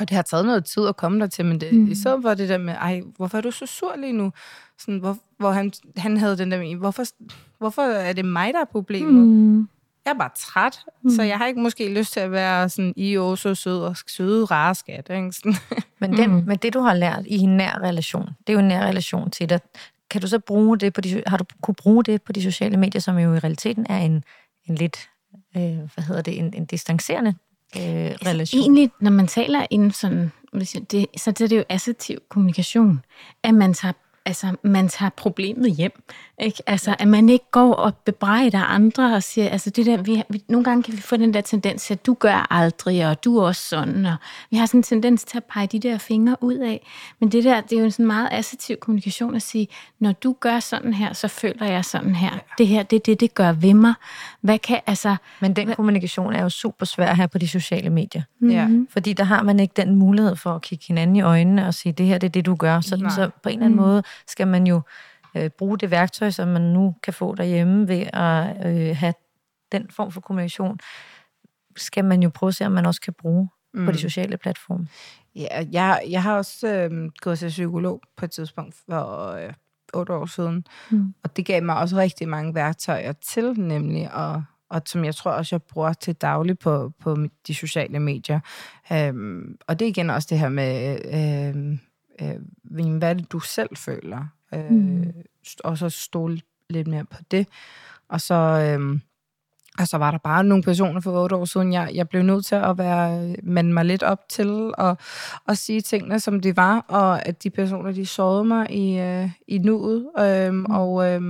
[0.00, 1.90] og det har taget noget tid at komme der til, men det, mm.
[1.90, 4.32] i stedet for det der med, ej, hvorfor er du så sur lige nu?
[4.78, 7.04] Sådan, hvor, hvor han, han havde den der med, hvorfor,
[7.58, 9.26] hvorfor er det mig, der er problemet?
[9.26, 9.68] Mm.
[10.04, 11.10] Jeg er bare træt, mm.
[11.10, 13.96] så jeg har ikke måske lyst til at være sådan, I er så sød og
[14.06, 15.10] søde, rare skat.
[15.10, 15.32] Ikke?
[15.32, 15.54] Sådan.
[16.00, 16.42] Men, det, mm.
[16.46, 19.30] men det, du har lært i en nær relation, det er jo en nær relation
[19.30, 19.60] til dig.
[20.10, 22.76] Kan du så bruge det på de, har du kunne bruge det på de sociale
[22.76, 24.24] medier, som jo i realiteten er en,
[24.66, 25.08] en lidt
[25.56, 25.62] øh,
[25.94, 27.34] hvad hedder det, en, en distancerende
[27.76, 28.40] øh, relation.
[28.40, 30.32] Altså, egentlig, når man taler inden sådan,
[30.90, 33.00] det, så det er det jo assertiv kommunikation,
[33.42, 33.92] at man tager
[34.26, 36.02] altså, man tager problemet hjem.
[36.40, 36.62] Ikke?
[36.66, 40.42] Altså, at man ikke går og bebrejder andre og siger, altså det der, vi, vi,
[40.48, 43.38] nogle gange kan vi få den der tendens til, at du gør aldrig, og du
[43.38, 44.16] er også sådan, og
[44.50, 46.86] vi har sådan en tendens til at pege de der fingre ud af.
[47.20, 50.36] Men det der, det er jo en sådan meget assertiv kommunikation at sige, når du
[50.40, 52.32] gør sådan her, så føler jeg sådan her.
[52.32, 52.38] Ja.
[52.58, 53.94] Det her, det er det, det gør ved mig.
[54.40, 55.16] Hvad kan, altså...
[55.40, 58.22] Men den kommunikation er jo super svær her på de sociale medier.
[58.40, 58.88] Mm-hmm.
[58.90, 61.92] Fordi der har man ikke den mulighed for at kigge hinanden i øjnene og sige,
[61.92, 62.80] det her det er det, du gør.
[62.80, 63.86] Så, så på en eller anden mm.
[63.86, 64.82] måde skal man jo
[65.36, 69.14] øh, bruge det værktøj, som man nu kan få derhjemme ved at øh, have
[69.72, 70.78] den form for kommunikation,
[71.76, 73.84] skal man jo prøve at se, om man også kan bruge mm.
[73.84, 74.00] på de mm.
[74.00, 74.88] sociale platforme.
[75.34, 79.52] Ja, jeg, jeg har også øh, gået til psykolog på et tidspunkt for øh,
[79.94, 81.14] otte år siden, mm.
[81.22, 85.30] og det gav mig også rigtig mange værktøjer til, nemlig at og som jeg tror
[85.30, 88.40] også, jeg bruger til daglig på, på de sociale medier.
[88.92, 91.78] Øhm, og det er igen også det her med, øh,
[92.22, 94.26] øh, hvad det, du selv føler?
[94.54, 95.12] Øh, mm.
[95.64, 97.48] Og så stole lidt mere på det.
[98.08, 99.00] Og så, øh,
[99.78, 102.46] og så var der bare nogle personer for otte år siden, jeg, jeg blev nødt
[102.46, 105.00] til at være, mande mig lidt op til at,
[105.48, 109.30] at sige tingene, som de var, og at de personer, de sårede mig i, øh,
[109.48, 110.64] i nuet, øh, mm.
[110.64, 111.22] og, øh,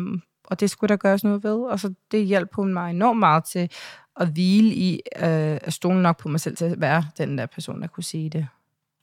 [0.45, 3.45] og det skulle der gøres noget ved, og så det hjalp hun mig enormt meget
[3.45, 3.71] til
[4.17, 7.47] at hvile i, øh, at stole nok på mig selv til at være den der
[7.47, 8.47] person, der kunne sige det.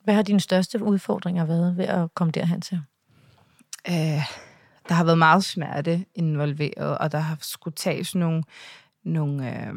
[0.03, 2.81] Hvad har dine største udfordringer været ved at komme derhen til?
[3.87, 4.23] Øh,
[4.89, 8.43] der har været meget smerte involveret, og der har skulle tages nogle,
[9.03, 9.75] nogle, øh,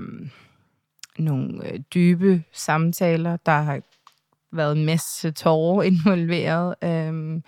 [1.19, 3.37] nogle øh, dybe samtaler.
[3.37, 3.81] Der har
[4.53, 6.75] været en masse tårer involveret.
[6.85, 7.43] Øh,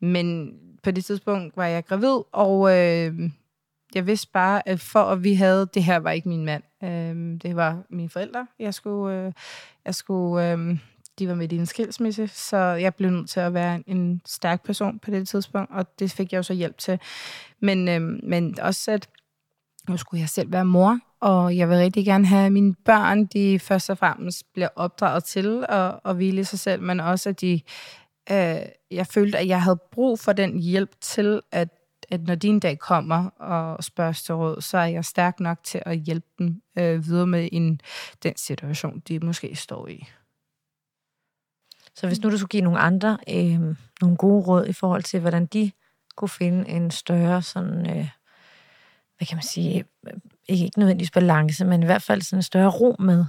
[0.00, 3.30] men på det tidspunkt var jeg gravid, og øh,
[3.94, 6.62] jeg vidste bare, at for at vi havde, det her var ikke min mand.
[6.84, 8.46] Øh, det var mine forældre.
[8.58, 9.32] Jeg skulle, øh,
[9.84, 10.78] jeg skulle øh,
[11.18, 14.64] de var med i en skilsmisse, så jeg blev nødt til at være en stærk
[14.64, 16.98] person på det tidspunkt, og det fik jeg jo så hjælp til.
[17.60, 19.08] Men, øh, men også at
[19.88, 23.26] nu skulle jeg selv være mor, og jeg vil rigtig gerne have, at mine børn,
[23.26, 27.40] de først og fremmest bliver opdraget til at, at hvile sig selv, men også at
[27.40, 27.60] de,
[28.30, 28.56] øh,
[28.90, 31.68] jeg følte, at jeg havde brug for den hjælp til, at,
[32.08, 35.82] at når din dag kommer og spørger til råd, så er jeg stærk nok til
[35.86, 37.80] at hjælpe dem øh, videre med en,
[38.22, 40.08] den situation, de måske står i.
[41.94, 43.60] Så hvis nu du skulle give nogle andre øh,
[44.00, 45.72] nogle gode råd i forhold til, hvordan de
[46.16, 48.08] kunne finde en større sådan, øh,
[49.16, 50.12] hvad kan man sige, øh,
[50.48, 53.24] ikke, ikke nødvendigvis balance, men i hvert fald sådan en større ro med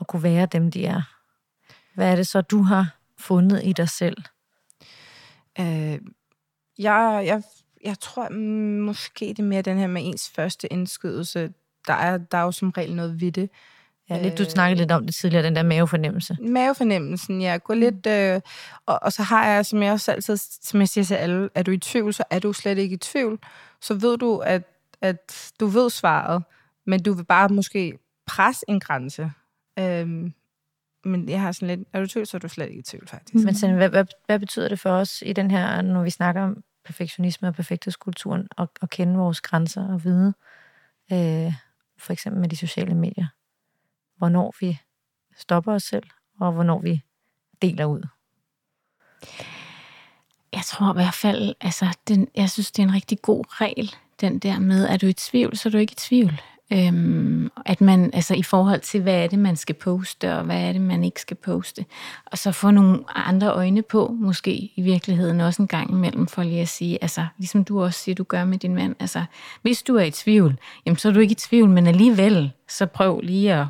[0.00, 1.02] at kunne være dem, de er.
[1.94, 4.16] Hvad er det så, du har fundet i dig selv?
[5.60, 5.98] Øh,
[6.78, 7.42] jeg, jeg,
[7.84, 8.28] jeg tror
[8.82, 11.52] måske det er mere den her med ens første indskydelse.
[11.86, 13.50] Der er, der er jo som regel noget ved det.
[14.16, 16.36] Ja, lidt, du snakkede lidt om det tidligere, den der mavefornemmelse.
[16.40, 17.56] Mavefornemmelsen, ja.
[17.56, 18.40] Gå lidt, øh,
[18.86, 21.62] og, og så har jeg, som jeg også altid, som jeg siger til alle, er
[21.62, 23.38] du i tvivl, så er du slet ikke i tvivl.
[23.80, 24.62] Så ved du, at,
[25.00, 26.42] at du ved svaret,
[26.86, 29.30] men du vil bare måske presse en grænse.
[29.78, 30.32] Øhm,
[31.04, 32.82] men jeg har sådan lidt, er du i tvivl, så er du slet ikke i
[32.82, 33.44] tvivl, faktisk.
[33.44, 36.42] Men sådan, hvad, hvad, hvad betyder det for os i den her, når vi snakker
[36.42, 40.34] om perfektionisme og perfekthedskulturen, og, og kende vores grænser og vide,
[41.12, 41.52] øh,
[41.98, 43.26] for eksempel med de sociale medier?
[44.22, 44.78] Hvornår vi
[45.36, 46.06] stopper os selv,
[46.40, 47.00] og hvornår vi
[47.62, 48.02] deler ud.
[50.52, 53.94] Jeg tror i hvert fald, altså, den, jeg synes, det er en rigtig god regel,
[54.20, 56.40] den der med, er du i tvivl, så er du ikke i tvivl.
[56.72, 60.68] Øhm, at man, altså i forhold til, hvad er det, man skal poste, og hvad
[60.68, 61.84] er det, man ikke skal poste.
[62.26, 66.42] Og så få nogle andre øjne på, måske i virkeligheden også en gang imellem, for
[66.42, 69.24] lige at sige, altså ligesom du også siger, du gør med din mand, altså
[69.62, 72.86] hvis du er i tvivl, jamen så er du ikke i tvivl, men alligevel, så
[72.86, 73.66] prøv lige at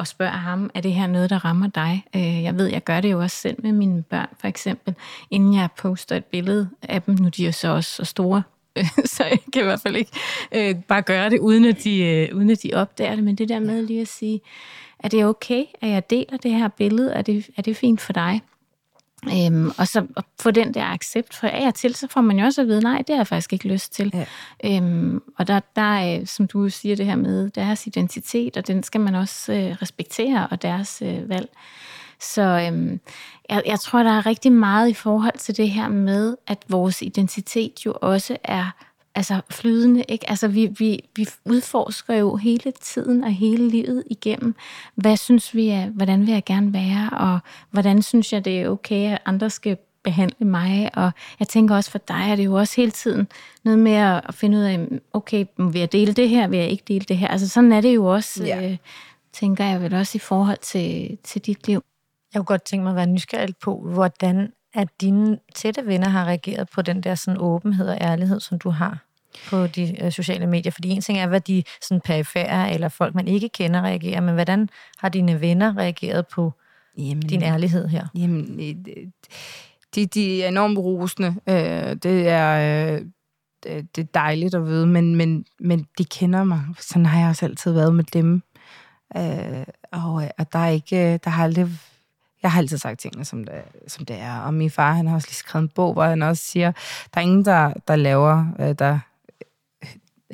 [0.00, 2.04] og spørger ham, er det her noget, der rammer dig?
[2.16, 4.94] Øh, jeg ved, jeg gør det jo også selv med mine børn, for eksempel,
[5.30, 7.16] inden jeg poster et billede af dem.
[7.20, 8.42] Nu de er jo så også så store,
[9.14, 10.12] så jeg kan i hvert fald ikke
[10.52, 13.24] øh, bare gøre det, uden at, de, øh, uden at de opdager det.
[13.24, 14.40] Men det der med lige at sige,
[14.98, 17.12] er det okay, at jeg deler det her billede?
[17.12, 18.40] Er det, er det fint for dig?
[19.26, 20.06] Øhm, og så
[20.40, 22.80] få den der accept for af og til, så får man jo også at vide,
[22.80, 24.12] nej, det har jeg faktisk ikke lyst til.
[24.14, 24.76] Ja.
[24.76, 28.82] Øhm, og der, der er, som du siger det her med, deres identitet, og den
[28.82, 31.48] skal man også øh, respektere, og deres øh, valg.
[32.20, 33.00] Så øhm,
[33.50, 37.02] jeg, jeg tror, der er rigtig meget i forhold til det her med, at vores
[37.02, 38.70] identitet jo også er
[39.14, 40.04] altså flydende.
[40.08, 40.30] Ikke?
[40.30, 44.54] Altså, vi, vi, vi udforsker jo hele tiden og hele livet igennem,
[44.94, 47.38] hvad synes vi er, hvordan vil jeg gerne være, og
[47.70, 51.90] hvordan synes jeg, det er okay, at andre skal behandle mig, og jeg tænker også
[51.90, 53.28] for dig, er det jo også hele tiden
[53.64, 56.84] noget med at finde ud af, okay, vil jeg dele det her, vil jeg ikke
[56.88, 57.28] dele det her?
[57.28, 58.70] Altså sådan er det jo også, ja.
[58.70, 58.76] øh,
[59.32, 61.82] tænker jeg vel også i forhold til, til dit liv.
[62.34, 66.24] Jeg kunne godt tænke mig at være nysgerrig på, hvordan at dine tætte venner har
[66.24, 68.98] reageret på den der sådan åbenhed og ærlighed, som du har
[69.48, 70.72] på de øh, sociale medier.
[70.72, 74.34] Fordi en ting er, hvad de sådan perifære eller folk, man ikke kender, reagerer, men
[74.34, 76.52] hvordan har dine venner reageret på
[76.98, 78.06] jamen, din ærlighed her?
[78.14, 78.58] Jamen,
[79.94, 81.34] de, de er enormt rosende.
[81.46, 82.96] Øh, det er...
[82.96, 83.02] Øh,
[83.66, 86.62] det er dejligt at vide, men, men, men de kender mig.
[86.78, 88.42] Sådan har jeg også altid været med dem.
[89.16, 91.68] Øh, og, og der er ikke, der har aldrig
[92.42, 94.38] jeg har altid sagt tingene, som det, som det er.
[94.38, 96.72] Og min far, han har også lige skrevet en bog, hvor han også siger,
[97.14, 98.98] der er ingen, der, der laver, øh, der,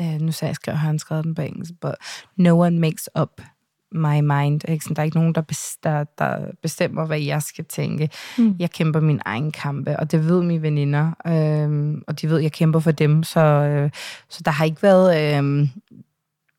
[0.00, 1.94] øh, nu sagde jeg, skrev, har han skrevet den på engelsk, but
[2.36, 3.40] no one makes up
[3.92, 4.68] my mind.
[4.68, 4.94] Ikke?
[4.94, 8.10] Der er ikke nogen, der, der, der bestemmer, hvad jeg skal tænke.
[8.38, 8.56] Mm.
[8.58, 12.42] Jeg kæmper min egen kampe, og det ved mine veninder, øh, og de ved, at
[12.42, 13.90] jeg kæmper for dem, så, øh,
[14.28, 15.38] så der har ikke været...
[15.38, 15.68] Øh,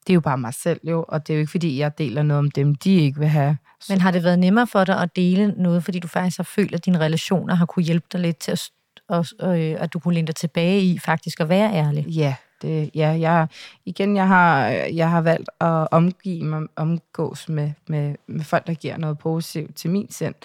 [0.08, 2.24] det er jo bare mig selv jo, og det er jo ikke, fordi jeg deler
[2.24, 3.58] noget om dem, de ikke vil have.
[3.89, 6.74] Men har det været nemmere for dig at dele noget, fordi du faktisk har følt,
[6.74, 8.72] at dine relationer har kunne hjælpe dig lidt til at,
[9.10, 12.06] og, øh, at du kunne linde dig tilbage i faktisk at være ærlig?
[12.08, 13.48] Ja, det, ja jeg,
[13.86, 18.74] igen, jeg har, jeg har valgt at omgive mig, omgås med, med, med folk, der
[18.74, 20.36] giver noget positivt til min sind,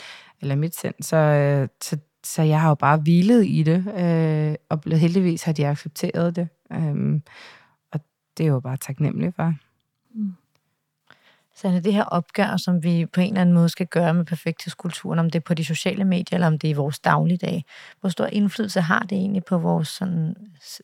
[0.41, 4.55] eller mit sind, så, øh, så, så jeg har jo bare hvilet i det, øh,
[4.69, 6.49] og heldigvis har de accepteret det.
[6.73, 7.21] Øh,
[8.39, 9.55] det er jo bare taknemmeligt for.
[10.15, 10.35] Mm.
[11.57, 14.25] Så er det her opgør, som vi på en eller anden måde skal gøre med
[14.25, 17.65] perfekthedskulturen, om det er på de sociale medier, eller om det er i vores dagligdag.
[18.01, 20.37] Hvor stor indflydelse har det egentlig på vores sådan,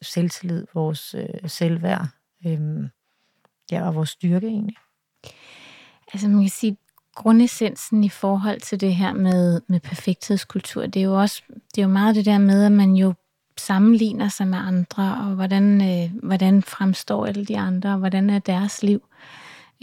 [0.03, 2.07] selvtillid, vores øh, selvværd,
[2.47, 2.61] øh,
[3.71, 4.77] ja, og vores styrke egentlig?
[6.13, 6.77] Altså man kan sige,
[7.15, 11.43] grundessensen i forhold til det her med, med perfekthedskultur, det er jo også
[11.75, 13.15] det er jo meget det der med, at man jo
[13.59, 18.39] sammenligner sig med andre, og hvordan, øh, hvordan fremstår alle de andre, og hvordan er
[18.39, 19.03] deres liv.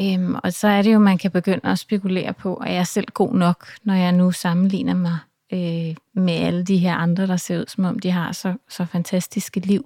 [0.02, 3.08] Øhm, og så er det jo, man kan begynde at spekulere på, at jeg selv
[3.14, 5.18] god nok, når jeg nu sammenligner mig
[5.54, 8.86] øh, med alle de her andre, der ser ud, som om de har så, så
[8.86, 9.86] fantastiske liv.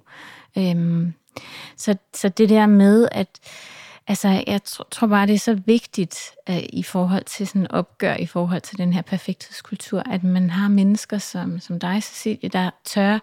[0.58, 1.12] Øhm,
[1.76, 3.28] så, så det der med, at
[4.08, 6.18] altså, jeg tror, tror bare, det er så vigtigt
[6.50, 10.68] øh, i forhold til sådan opgør, i forhold til den her perfekthedskultur, at man har
[10.68, 13.18] mennesker som, som dig, Cecilie, der tør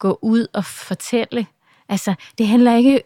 [0.00, 1.46] gå ud og fortælle.
[1.88, 3.02] Altså, det handler ikke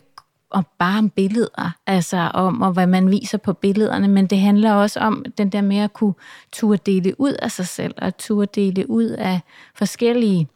[0.51, 4.73] om bare om billeder, altså om og hvad man viser på billederne, men det handler
[4.73, 6.15] også om den der med at kunne
[6.53, 9.41] turde dele ud af sig selv, og turde dele ud af
[9.75, 10.49] forskellige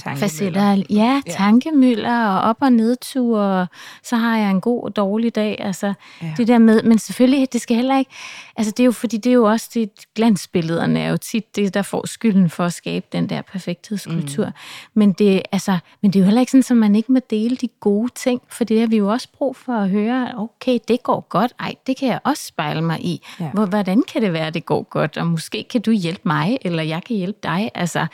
[0.00, 0.82] facetter.
[0.90, 3.66] Ja, tankemøller og op- og nedture, og
[4.02, 5.56] så har jeg en god og dårlig dag.
[5.60, 6.34] Altså, ja.
[6.36, 8.10] det der med, men selvfølgelig, det skal heller ikke,
[8.56, 11.74] altså det er jo, fordi det er jo også, det, glansbillederne er jo tit det,
[11.74, 14.46] der får skylden for at skabe den der perfekthedskultur.
[14.46, 14.52] Mm.
[14.94, 17.56] Men, det, altså, men det er jo heller ikke sådan, at man ikke må dele
[17.56, 21.02] de gode ting, for det har vi jo også brug for at høre, okay, det
[21.02, 23.22] går godt, ej, det kan jeg også spejle mig i.
[23.40, 23.50] Ja.
[23.50, 26.82] Hvordan kan det være, at det går godt, og måske kan du hjælpe mig, eller
[26.82, 27.70] jeg kan hjælpe dig.
[27.74, 28.06] Altså,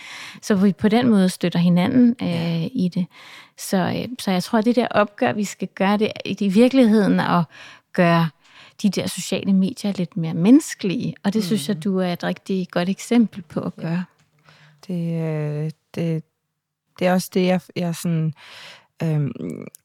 [0.42, 3.06] så vi på den måde støtter hinanden øh, i det.
[3.58, 7.20] Så, øh, så jeg tror, at det der opgør, vi skal gøre det i virkeligheden
[7.20, 7.44] at
[7.92, 8.28] gøre
[8.82, 11.14] de der sociale medier lidt mere menneskelige.
[11.24, 11.46] Og det mm.
[11.46, 11.82] synes jeg, mm.
[11.82, 14.04] du er et rigtig godt eksempel på at gøre.
[14.86, 16.24] Det, øh, det,
[16.98, 18.34] det er også det, jeg, jeg sådan...
[19.02, 19.32] Øhm,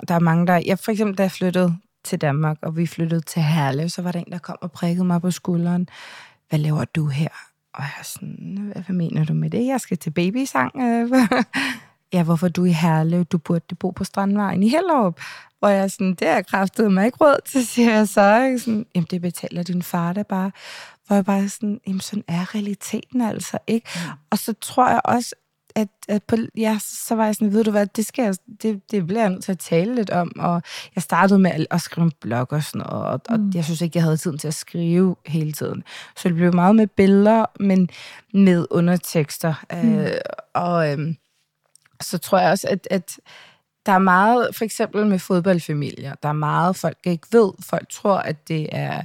[0.07, 0.61] der er mange, der...
[0.65, 4.11] Jeg, for eksempel, da jeg flyttede til Danmark, og vi flyttede til Herlev, så var
[4.11, 5.89] der en, der kom og prikkede mig på skulderen.
[6.49, 7.29] Hvad laver du her?
[7.73, 9.65] Og jeg er sådan, hvad mener du med det?
[9.65, 10.71] Jeg skal til babysang.
[12.13, 13.25] ja, hvorfor du i Herlev?
[13.25, 15.21] Du burde bo på Strandvejen i Hellerup.
[15.59, 18.43] Hvor jeg sådan, det er kraftet mig ikke råd til, siger jeg så.
[18.43, 18.59] Ikke?
[18.59, 20.51] Sådan, jamen, det betaler din far da bare.
[21.07, 23.89] Hvor jeg bare sådan, jamen, sådan er realiteten altså, ikke?
[23.95, 24.11] Mm.
[24.29, 25.35] Og så tror jeg også,
[25.75, 28.91] at, at på, ja, så var jeg sådan, ved du hvad, det, skal jeg, det,
[28.91, 30.61] det bliver jeg nødt til at tale lidt om, og
[30.95, 33.47] jeg startede med at, at skrive en blog og sådan noget, og, mm.
[33.47, 35.83] og jeg synes ikke, jeg havde tiden til at skrive hele tiden.
[36.17, 37.89] Så det blev meget med billeder, men
[38.33, 39.53] med undertekster.
[39.71, 39.99] Mm.
[39.99, 40.11] Øh,
[40.53, 41.15] og øh,
[42.01, 43.19] så tror jeg også, at, at
[43.85, 47.51] der er meget, for eksempel med fodboldfamilier, der er meget, folk ikke ved.
[47.59, 49.01] Folk tror, at det er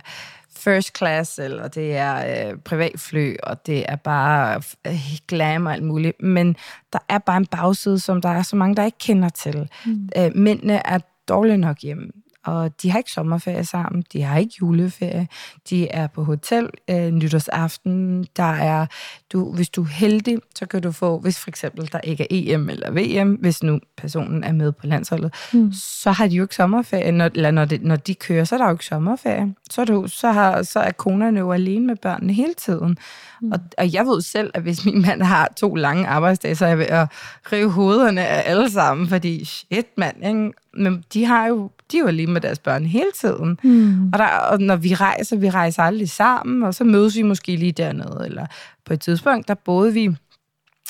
[0.58, 5.84] first class, eller det er øh, privatfly, og det er bare øh, glam og alt
[5.84, 6.22] muligt.
[6.22, 6.56] Men
[6.92, 9.68] der er bare en bagside, som der er så mange, der ikke kender til.
[9.86, 10.08] Mm.
[10.16, 12.10] Øh, mændene er dårlige nok hjemme
[12.48, 15.28] og de har ikke sommerferie sammen, de har ikke juleferie,
[15.70, 18.86] de er på hotel øh, nytårsaften, der er,
[19.32, 22.54] du, hvis du er heldig, så kan du få, hvis for eksempel der ikke er
[22.54, 25.72] EM eller VM, hvis nu personen er med på landsholdet, mm.
[25.72, 28.58] så har de jo ikke sommerferie, når, eller når, det, når de kører, så er
[28.58, 29.54] der jo ikke sommerferie.
[29.70, 32.98] Så er, du, så har, så er konerne jo alene med børnene hele tiden.
[33.42, 33.52] Mm.
[33.52, 36.68] Og, og jeg ved selv, at hvis min mand har to lange arbejdsdage, så er
[36.68, 37.08] jeg ved at
[37.52, 40.52] rive hovederne af alle sammen, fordi shit mand, ikke?
[40.74, 43.58] men de har jo de var lige med deres børn hele tiden.
[43.62, 44.10] Mm.
[44.12, 47.56] Og, der, og når vi rejser, vi rejser aldrig sammen, og så mødes vi måske
[47.56, 48.22] lige dernede.
[48.24, 48.46] Eller
[48.84, 50.16] på et tidspunkt, der boede vi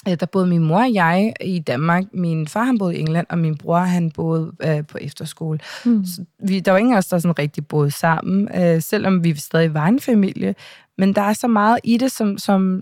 [0.08, 2.04] Øh, der boede min mor og jeg i Danmark.
[2.12, 5.58] Min far han boede i England, og min bror han boede øh, på efterskole.
[5.84, 6.04] Mm.
[6.04, 9.34] Så vi, der var ingen af os, der sådan rigtig boede sammen, øh, selvom vi
[9.36, 10.54] stadig var en familie.
[10.98, 12.80] Men der er så meget i det, som, som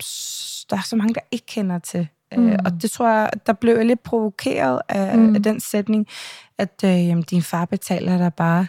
[0.69, 2.07] der er så mange, der ikke kender til.
[2.33, 2.49] Øh, mm.
[2.49, 5.35] Øh, og det tror jeg, der blev jeg lidt provokeret af, mm.
[5.35, 6.07] af den sætning,
[6.57, 8.67] at øh, jamen, din far betaler dig bare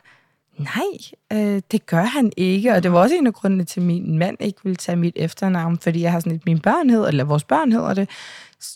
[0.59, 2.73] nej, øh, det gør han ikke.
[2.73, 5.13] Og det var også en af grundene til, at min mand ikke ville tage mit
[5.17, 8.09] efternavn, fordi jeg har sådan et, min børn hedder, eller vores børn hedder det.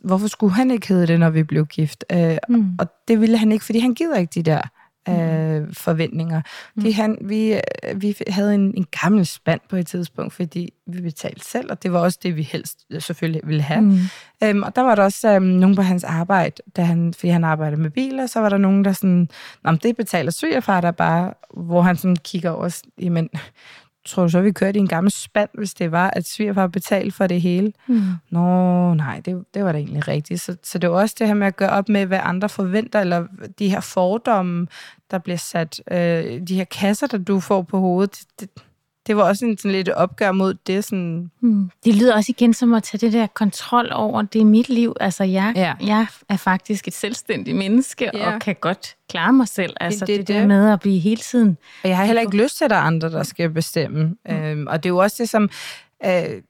[0.05, 2.05] Hvorfor skulle han ikke hedde det, når vi blev gift?
[2.13, 2.77] Øh, mm.
[2.79, 4.61] Og det ville han ikke, fordi han gider ikke de der
[5.09, 6.43] øh, forventninger.
[6.75, 6.83] Mm.
[6.83, 7.61] Det, han, vi,
[7.97, 11.93] vi havde en, en gammel spand på et tidspunkt, fordi vi betalte selv, og det
[11.93, 13.81] var også det, vi helst selvfølgelig ville have.
[13.81, 13.99] Mm.
[14.45, 17.45] Øhm, og der var der også øhm, nogen på hans arbejde, da han, fordi han
[17.45, 19.29] arbejder med biler, så var der nogen, der sådan,
[19.65, 23.31] Nå, det betaler svigerfar der bare, hvor han sådan kigger over, jamen,
[24.05, 27.17] tror du så, vi kørte i en gammel spand, hvis det var, at svigerfar betalte
[27.17, 27.73] for det hele?
[27.87, 28.03] Mm.
[28.31, 30.41] Nå, nej, det, det var da egentlig rigtigt.
[30.41, 33.01] Så, så det er også det her med at gøre op med, hvad andre forventer,
[33.01, 33.27] eller
[33.59, 34.67] de her fordomme,
[35.11, 38.63] der bliver sat, øh, de her kasser, der du får på hovedet, det, det
[39.09, 40.85] var også en sådan lidt opgør mod det.
[40.85, 41.31] Sådan...
[41.41, 41.71] Mm.
[41.85, 44.97] Det lyder også igen som at tage det der kontrol over, det er mit liv.
[45.01, 45.75] Altså, jeg, ja.
[45.87, 48.35] jeg er faktisk et selvstændigt menneske, ja.
[48.35, 49.75] og kan godt klare mig selv.
[49.81, 51.57] Altså, det, det, det der med at blive hele tiden...
[51.83, 54.17] Og jeg har heller ikke lyst til, at der er andre, der skal bestemme.
[54.29, 54.35] Mm.
[54.35, 55.51] Øhm, og det er jo også det, som...
[56.05, 56.43] Øh,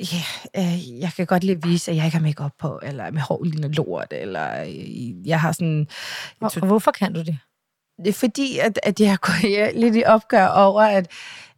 [0.00, 0.22] ja,
[0.56, 3.44] øh, jeg kan godt lige vise, at jeg ikke har make på, eller med hår
[3.44, 5.86] ligner lort, eller øh, jeg har sådan...
[6.40, 7.38] Og, og hvorfor kan du det?
[7.98, 11.10] Det er fordi, at, at jeg går lidt i opgør over, at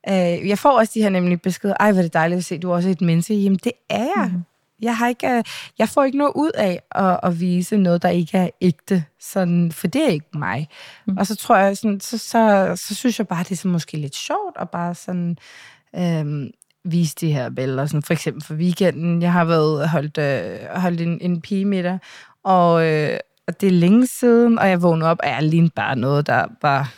[0.08, 2.58] Øh, jeg får også de her nemlig beskeder, ej, hvor er det dejligt at se,
[2.58, 3.34] du er også et menneske.
[3.34, 4.30] Jamen, det er jeg.
[4.32, 4.42] Mm.
[4.82, 5.44] Jeg, har ikke, øh,
[5.78, 9.72] jeg får ikke noget ud af at, at vise noget, der ikke er ægte, sådan,
[9.72, 10.68] for det er ikke mig.
[11.06, 11.16] Mm.
[11.16, 13.96] Og så tror jeg, sådan, så, så, så synes jeg bare, det er så måske
[13.96, 15.38] lidt sjovt at bare sådan
[15.96, 16.50] øhm,
[16.84, 17.86] vise de her billeder.
[17.86, 21.98] Sådan, for eksempel for weekenden, jeg har været holdt, øh, holdt en, en pigemiddag,
[22.42, 25.96] og, øh, og det er længe siden, og jeg vågnede op, og jeg lignede bare
[25.96, 26.94] noget, der var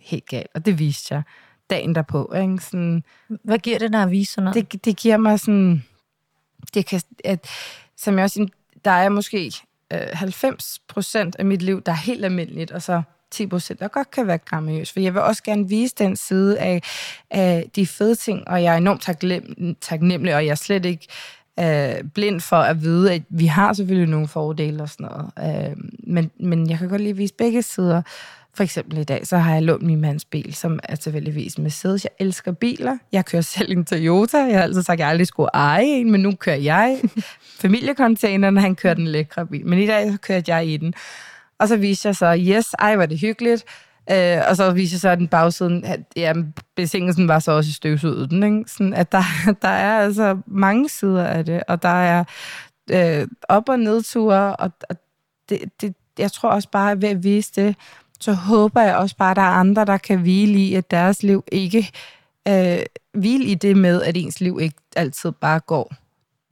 [0.00, 1.22] helt galt, og det viste jeg
[1.70, 2.32] dagen derpå.
[2.42, 2.58] Ikke?
[2.58, 4.72] Sådan, Hvad giver det dig at vise sådan noget?
[4.72, 5.84] Det, det giver mig sådan...
[6.74, 7.46] Det kan, at,
[7.96, 8.48] som jeg også
[8.84, 9.52] der er måske
[9.92, 13.88] øh, 90 procent af mit liv, der er helt almindeligt, og så 10 procent, der
[13.88, 14.92] godt kan være grammiøs.
[14.92, 16.82] For jeg vil også gerne vise den side af,
[17.30, 21.06] af de fede ting, og jeg er enormt taknem, taknemmelig, og jeg er slet ikke
[21.60, 25.70] øh, blind for at vide, at vi har selvfølgelig nogle fordele og sådan noget.
[25.70, 28.02] Øh, men, men jeg kan godt lige vise begge sider.
[28.56, 32.04] For eksempel i dag, så har jeg lånt min mands bil, som er tilfældigvis Mercedes.
[32.04, 32.98] Jeg elsker biler.
[33.12, 34.38] Jeg kører selv en Toyota.
[34.38, 37.00] Jeg har altid sagt, at jeg aldrig skulle eje en, men nu kører jeg
[37.62, 39.66] familiecontaineren, han kører den lækre bil.
[39.66, 40.94] Men i dag så kørte jeg i den.
[41.58, 43.64] Og så viste jeg så, yes, ej, var det hyggeligt.
[44.10, 46.32] Øh, og så så, at den bagsiden, at ja,
[46.76, 48.70] besingelsen var så også i støvsuget den, ikke?
[48.70, 49.22] Sådan, at der,
[49.62, 52.24] der er altså mange sider af det, og der er
[52.90, 54.96] øh, op- og nedture, og, og
[55.48, 57.76] det, det, jeg tror også bare, at ved at vise det,
[58.20, 61.22] så håber jeg også bare, at der er andre, der kan hvile i, at deres
[61.22, 61.90] liv ikke
[62.48, 62.78] øh,
[63.14, 65.94] hvile i det med, at ens liv ikke altid bare går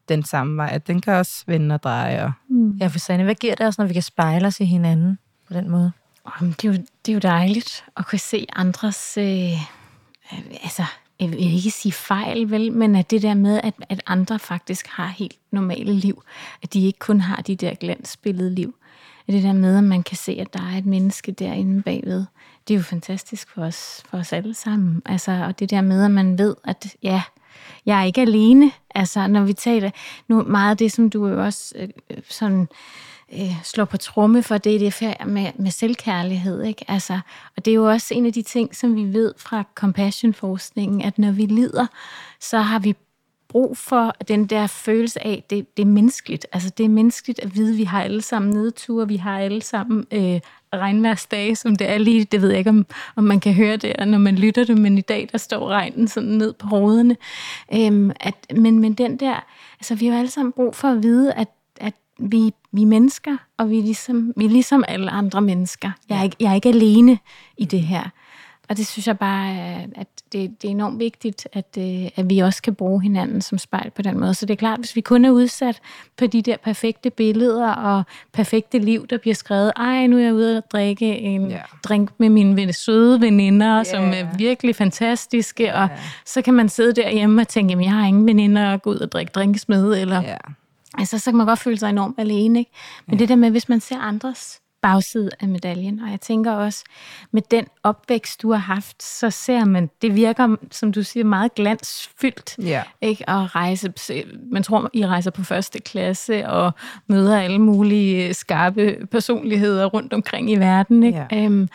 [0.08, 0.70] den samme vej.
[0.72, 2.24] At den kan også vende og dreje.
[2.24, 2.32] Og...
[2.48, 2.70] Mm.
[2.70, 5.54] Ja, for Sanne, hvad giver det os, når vi kan spejle os i hinanden på
[5.54, 5.92] den måde?
[6.40, 9.18] Det er jo, det er jo dejligt at kunne se andres...
[9.18, 9.52] Øh,
[10.62, 10.84] altså,
[11.20, 14.86] jeg vil ikke sige fejl, vel, men at det der med, at, at andre faktisk
[14.86, 16.22] har helt normale liv.
[16.62, 18.74] At de ikke kun har de der glansbillede liv
[19.32, 22.24] det der med, at man kan se, at der er et menneske derinde bagved.
[22.68, 25.02] Det er jo fantastisk for os, for os alle sammen.
[25.06, 27.22] Altså, og det der med, at man ved, at ja,
[27.86, 28.72] jeg er ikke alene.
[28.94, 29.90] Altså, når vi taler
[30.28, 32.68] nu meget af det, som du jo også øh, øh sådan
[33.32, 36.62] øh, slår på tromme for, det er det med, med selvkærlighed.
[36.62, 36.84] Ikke?
[36.88, 37.20] Altså,
[37.56, 41.18] og det er jo også en af de ting, som vi ved fra compassion-forskningen, at
[41.18, 41.86] når vi lider,
[42.40, 42.94] så har vi
[43.54, 46.46] brug for den der følelse af, det, det er menneskeligt.
[46.52, 49.62] Altså det er menneskeligt at vide, at vi har alle sammen nedture, vi har alle
[49.62, 50.40] sammen øh,
[50.74, 52.86] regnværsdage, som det er lige, det ved jeg ikke, om,
[53.16, 56.08] om man kan høre det, når man lytter det, men i dag, der står regnen
[56.08, 57.16] sådan ned på hovederne.
[57.74, 59.44] Øhm, at, men, men den der,
[59.80, 61.48] altså vi har alle sammen brug for at vide, at,
[61.80, 65.90] at vi, vi er mennesker, og vi er, ligesom, vi er ligesom alle andre mennesker.
[66.08, 67.18] Jeg er, ikke, jeg er ikke alene
[67.56, 68.10] i det her.
[68.68, 69.56] Og det synes jeg bare,
[69.94, 73.58] at det, det er enormt vigtigt, at, øh, at vi også kan bruge hinanden som
[73.58, 74.34] spejl på den måde.
[74.34, 75.80] Så det er klart, hvis vi kun er udsat
[76.16, 78.02] på de der perfekte billeder og
[78.32, 81.60] perfekte liv, der bliver skrevet, ej, nu er jeg ude at drikke en yeah.
[81.82, 83.86] drink med mine søde veninder, yeah.
[83.86, 85.82] som er virkelig fantastiske, yeah.
[85.82, 85.88] og
[86.26, 88.98] så kan man sidde derhjemme og tænke, jamen jeg har ingen veninder at gå ud
[88.98, 90.22] og drikke drinkes med, eller...
[90.22, 90.38] Yeah.
[90.98, 92.70] Altså, så kan man godt føle sig enormt alene, ikke?
[93.06, 93.18] Men yeah.
[93.18, 96.00] det der med, hvis man ser andres bagside af medaljen.
[96.00, 96.84] Og jeg tænker også,
[97.30, 101.54] med den opvækst, du har haft, så ser man, det virker, som du siger, meget
[101.54, 102.56] glansfyldt.
[102.58, 102.82] Ja.
[103.00, 103.30] Ikke?
[103.30, 103.92] At rejse,
[104.50, 106.72] man tror, I rejser på første klasse og
[107.06, 111.02] møder alle mulige skarpe personligheder rundt omkring i verden.
[111.02, 111.26] Ikke?
[111.32, 111.44] Ja.
[111.44, 111.68] Øhm,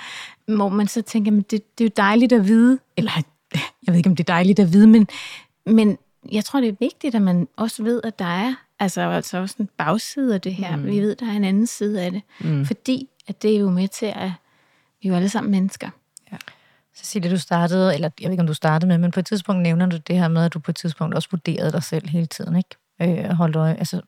[0.48, 3.12] hvor man så tænker, men det, det er jo dejligt at vide, eller
[3.56, 5.08] jeg ved ikke, om det er dejligt at vide, men,
[5.66, 5.98] men
[6.32, 9.56] jeg tror, det er vigtigt, at man også ved, at der er altså, altså også
[9.60, 10.76] en bagside af det her.
[10.76, 10.86] Mm.
[10.86, 12.22] Vi ved, der er en anden side af det.
[12.40, 12.66] Mm.
[12.66, 14.32] Fordi at det er jo med til, at
[15.02, 15.90] vi er jo alle sammen mennesker.
[16.96, 19.62] Cecilie, du startede, eller jeg ved ikke, om du startede med, men på et tidspunkt
[19.62, 22.26] nævner du det her med, at du på et tidspunkt også vurderede dig selv hele
[22.26, 23.24] tiden, ikke?
[23.24, 24.02] Øh, holdt øje, altså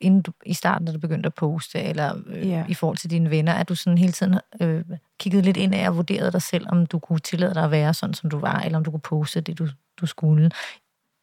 [0.00, 2.64] inden du, i starten, da du begyndte at poste, eller øh, Ja.
[2.68, 4.84] i forhold til dine venner, at du sådan hele tiden øh,
[5.18, 7.94] kiggede lidt ind af og vurderede dig selv, om du kunne tillade dig at være
[7.94, 9.68] sådan, som du var, eller om du kunne poste det, du,
[10.00, 10.50] du skulle.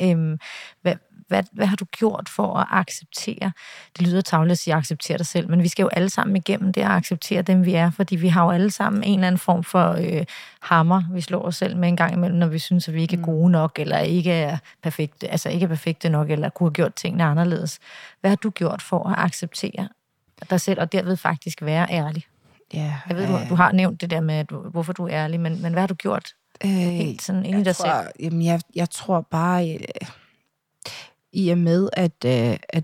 [0.02, 0.40] Øhm,
[0.82, 0.96] hvad,
[1.28, 3.52] hvad, hvad har du gjort for at acceptere,
[3.98, 6.74] det lyder tavligt at sige acceptere dig selv, men vi skal jo alle sammen igennem
[6.74, 9.40] det at acceptere dem, vi er, fordi vi har jo alle sammen en eller anden
[9.40, 10.26] form for øh,
[10.62, 13.18] hammer, vi slår os selv med en gang imellem, når vi synes, at vi ikke
[13.18, 16.74] er gode nok, eller ikke er perfekte, altså ikke er perfekte nok, eller kunne have
[16.74, 17.80] gjort tingene anderledes.
[18.22, 19.88] Hvad har du gjort for at acceptere
[20.50, 22.24] dig selv, og derved faktisk være ærlig?
[22.74, 25.40] Ja, Jeg ved, du, du har nævnt det der med, du, hvorfor du er ærlig,
[25.40, 27.90] men, men hvad har du gjort øh, helt sådan inde i dig jeg selv?
[27.90, 29.80] tror, Jamen, jeg, jeg tror bare, øh,
[31.34, 32.84] i og med, at, øh, at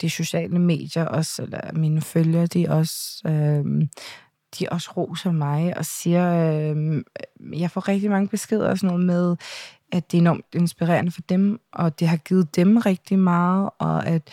[0.00, 3.88] de sociale medier også, eller mine følgere, de også, øh,
[4.58, 7.02] de også roser mig og siger, øh,
[7.60, 9.36] jeg får rigtig mange beskeder og sådan noget med,
[9.92, 14.06] at det er enormt inspirerende for dem, og det har givet dem rigtig meget, og
[14.06, 14.30] at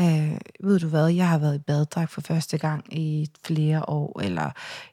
[0.00, 4.20] Øh, ved du hvad, jeg har været i baddrag for første gang i flere år,
[4.20, 4.50] eller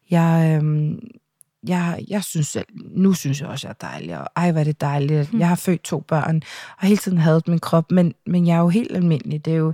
[0.09, 0.93] jeg, øh,
[1.68, 4.64] jeg, jeg synes selv, nu synes jeg også, jeg er dejlig, og ej, hvor er
[4.64, 5.34] det dejligt.
[5.34, 6.41] Jeg har født to børn,
[6.82, 9.45] og hele tiden hadet min krop, men, men jeg er jo helt almindelig.
[9.45, 9.74] Det er jo,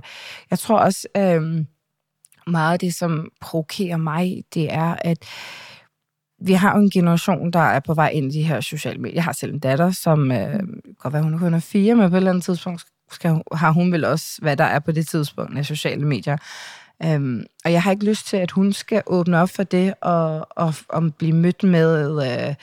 [0.50, 1.64] jeg tror også, øh,
[2.46, 5.18] meget af det, som provokerer mig, det er, at
[6.40, 9.14] vi har jo en generation, der er på vej ind i de her sociale medier.
[9.14, 10.60] Jeg har selv en datter, som øh,
[10.98, 13.70] godt være, hun er kun er fire, men på et eller andet tidspunkt skal, har
[13.70, 16.36] hun vel også, hvad der er på det tidspunkt af sociale medier.
[17.04, 20.46] Øhm, og jeg har ikke lyst til, at hun skal åbne op for det og,
[20.50, 22.54] og, og blive mødt med øh,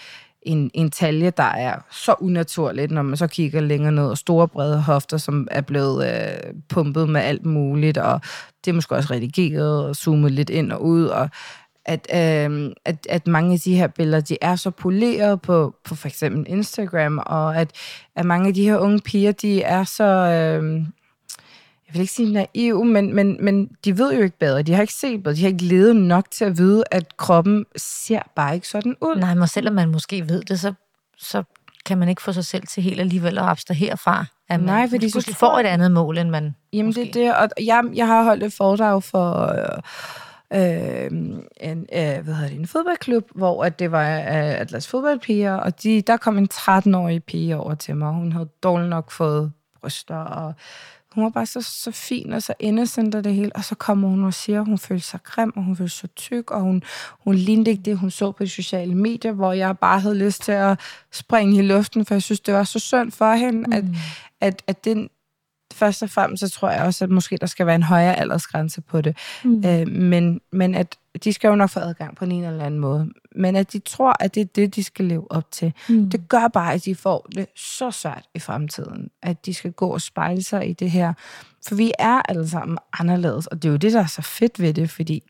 [0.41, 4.47] en, en talje, der er så unaturligt, når man så kigger længere ned, og store
[4.47, 8.21] brede hofter, som er blevet øh, pumpet med alt muligt, og
[8.65, 11.29] det er måske også redigeret og zoomet lidt ind og ud, og
[11.85, 15.95] at, øh, at, at mange af de her billeder, de er så poleret på, på
[15.95, 17.71] for eksempel Instagram, og at,
[18.15, 20.03] at mange af de her unge piger, de er så...
[20.03, 20.85] Øh,
[21.87, 24.61] jeg vil ikke sige naiv, men, men, men de ved jo ikke bedre.
[24.61, 25.35] De har ikke set bedre.
[25.35, 29.15] De har ikke levet nok til at vide, at kroppen ser bare ikke sådan ud.
[29.15, 30.73] Nej, men selvom man måske ved det, så,
[31.17, 31.43] så
[31.85, 34.89] kan man ikke få sig selv til helt alligevel at abstrahere fra, at man Nej,
[34.89, 37.01] fordi så pludselig tror får et andet mål, end man Jamen måske.
[37.01, 39.77] det er det, og jeg, jeg har holdt et foredrag for øh,
[40.53, 41.11] øh,
[41.57, 45.83] en, øh, hvad hedder det, en fodboldklub, hvor at det var øh, Atlas fodboldpiger, og
[45.83, 48.13] de, der kom en 13-årig pige over til mig.
[48.13, 50.53] Hun havde dårligt nok fået bryster, og
[51.15, 53.55] hun var bare så, så fin og så innocent og det hele.
[53.55, 56.15] Og så kommer hun og siger, at hun følte sig grim, og hun følte sig
[56.15, 56.83] tyk, og hun,
[57.23, 60.41] hun lignede ikke det, hun så på de sociale medier, hvor jeg bare havde lyst
[60.41, 60.79] til at
[61.11, 63.73] springe i luften, for jeg synes, det var så synd for hende, mm.
[63.73, 63.83] at,
[64.41, 65.09] at, at den,
[65.73, 68.81] først og fremmest, så tror jeg også, at måske der skal være en højere aldersgrænse
[68.81, 69.17] på det.
[69.43, 69.65] Mm.
[69.65, 73.09] Øh, men, men at de skal jo nok få adgang på en eller anden måde.
[73.35, 75.73] Men at de tror, at det er det, de skal leve op til.
[75.89, 76.09] Mm.
[76.09, 79.09] Det gør bare, at de får det så svært i fremtiden.
[79.21, 81.13] At de skal gå og spejle sig i det her.
[81.67, 84.59] For vi er alle sammen anderledes, og det er jo det, der er så fedt
[84.59, 85.23] ved det, fordi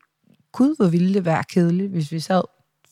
[0.52, 2.42] gud, hvor ville det være kedeligt, hvis vi sad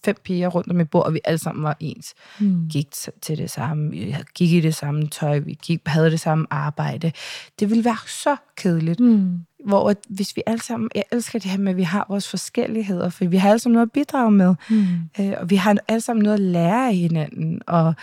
[0.04, 2.14] fem piger rundt om et bord, og vi alle sammen var ens.
[2.40, 2.68] Mm.
[2.68, 2.86] Gik
[3.22, 7.12] til det samme, vi gik i det samme tøj, vi gik, havde det samme arbejde.
[7.60, 9.00] Det ville være så kedeligt.
[9.00, 9.38] Mm.
[9.64, 12.30] Hvor at hvis vi alle sammen, jeg elsker det her med, at vi har vores
[12.30, 14.54] forskelligheder, for vi har alle sammen noget at bidrage med.
[14.70, 14.86] Mm.
[15.20, 17.60] Øh, og vi har alle sammen noget at lære af hinanden.
[17.66, 17.94] Og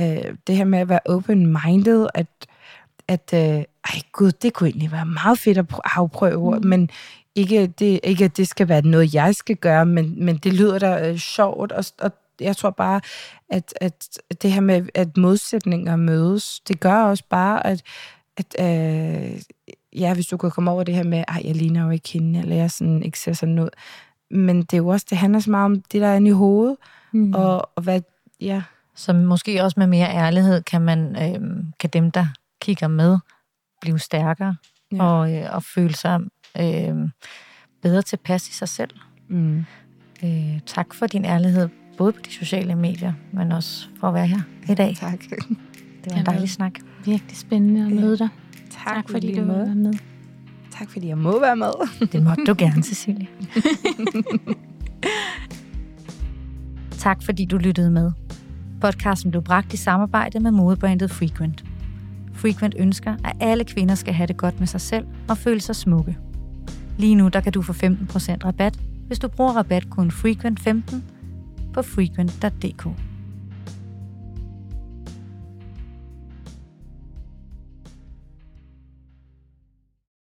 [0.00, 2.26] øh, det her med at være open-minded, at,
[3.08, 3.40] at øh,
[3.84, 6.66] ej gud, det kunne egentlig være meget fedt at pr- afprøve, mm.
[6.66, 6.90] men
[7.34, 10.78] ikke, det, ikke at det skal være noget, jeg skal gøre, men, men det lyder
[10.78, 13.00] da øh, sjovt, og, og jeg tror bare,
[13.48, 17.82] at, at det her med, at modsætninger mødes, det gør også bare, at,
[18.36, 19.40] at øh,
[19.96, 22.40] ja, hvis du kan komme over det her med, ej, jeg ligner jo ikke hende,
[22.40, 23.68] eller jeg sådan, ikke ser sådan ud,
[24.30, 26.32] men det er jo også, det handler så meget om det, der er inde i
[26.32, 26.76] hovedet,
[27.12, 27.32] mm.
[27.34, 28.00] og, og hvad,
[28.40, 28.62] ja,
[28.94, 32.26] Så måske også med mere ærlighed kan man øh, kan dem, der
[32.60, 33.18] kigger med,
[33.80, 34.56] blive stærkere
[34.92, 35.04] Ja.
[35.04, 36.20] og, øh, og føle sig
[36.60, 36.94] øh,
[37.82, 38.90] bedre tilpas i sig selv.
[39.28, 39.64] mm.
[40.24, 41.68] Øh, tak for din ærlighed,
[41.98, 44.96] både på de sociale medier, men også for at være her i dag.
[44.96, 45.20] tak.
[46.04, 46.72] Det var en dejlig snak.
[47.04, 48.28] Virkelig spændende at møde dig.
[48.70, 49.92] Tak, Tak, fordi du var med.
[50.70, 51.72] Tak fordi jeg må være med.
[52.12, 53.26] Det måtte du gerne, Cecilie.
[57.04, 58.12] tak fordi du lyttede med.
[58.80, 61.64] Podcasten blev bragt i samarbejde med modebrandet Frequent.
[62.34, 65.76] Frequent ønsker, at alle kvinder skal have det godt med sig selv og føle sig
[65.76, 66.16] smukke.
[66.98, 67.76] Lige nu der kan du få 15%
[68.44, 70.94] rabat, hvis du bruger rabatkoden FREQUENT15
[71.72, 72.88] på frequent.dk.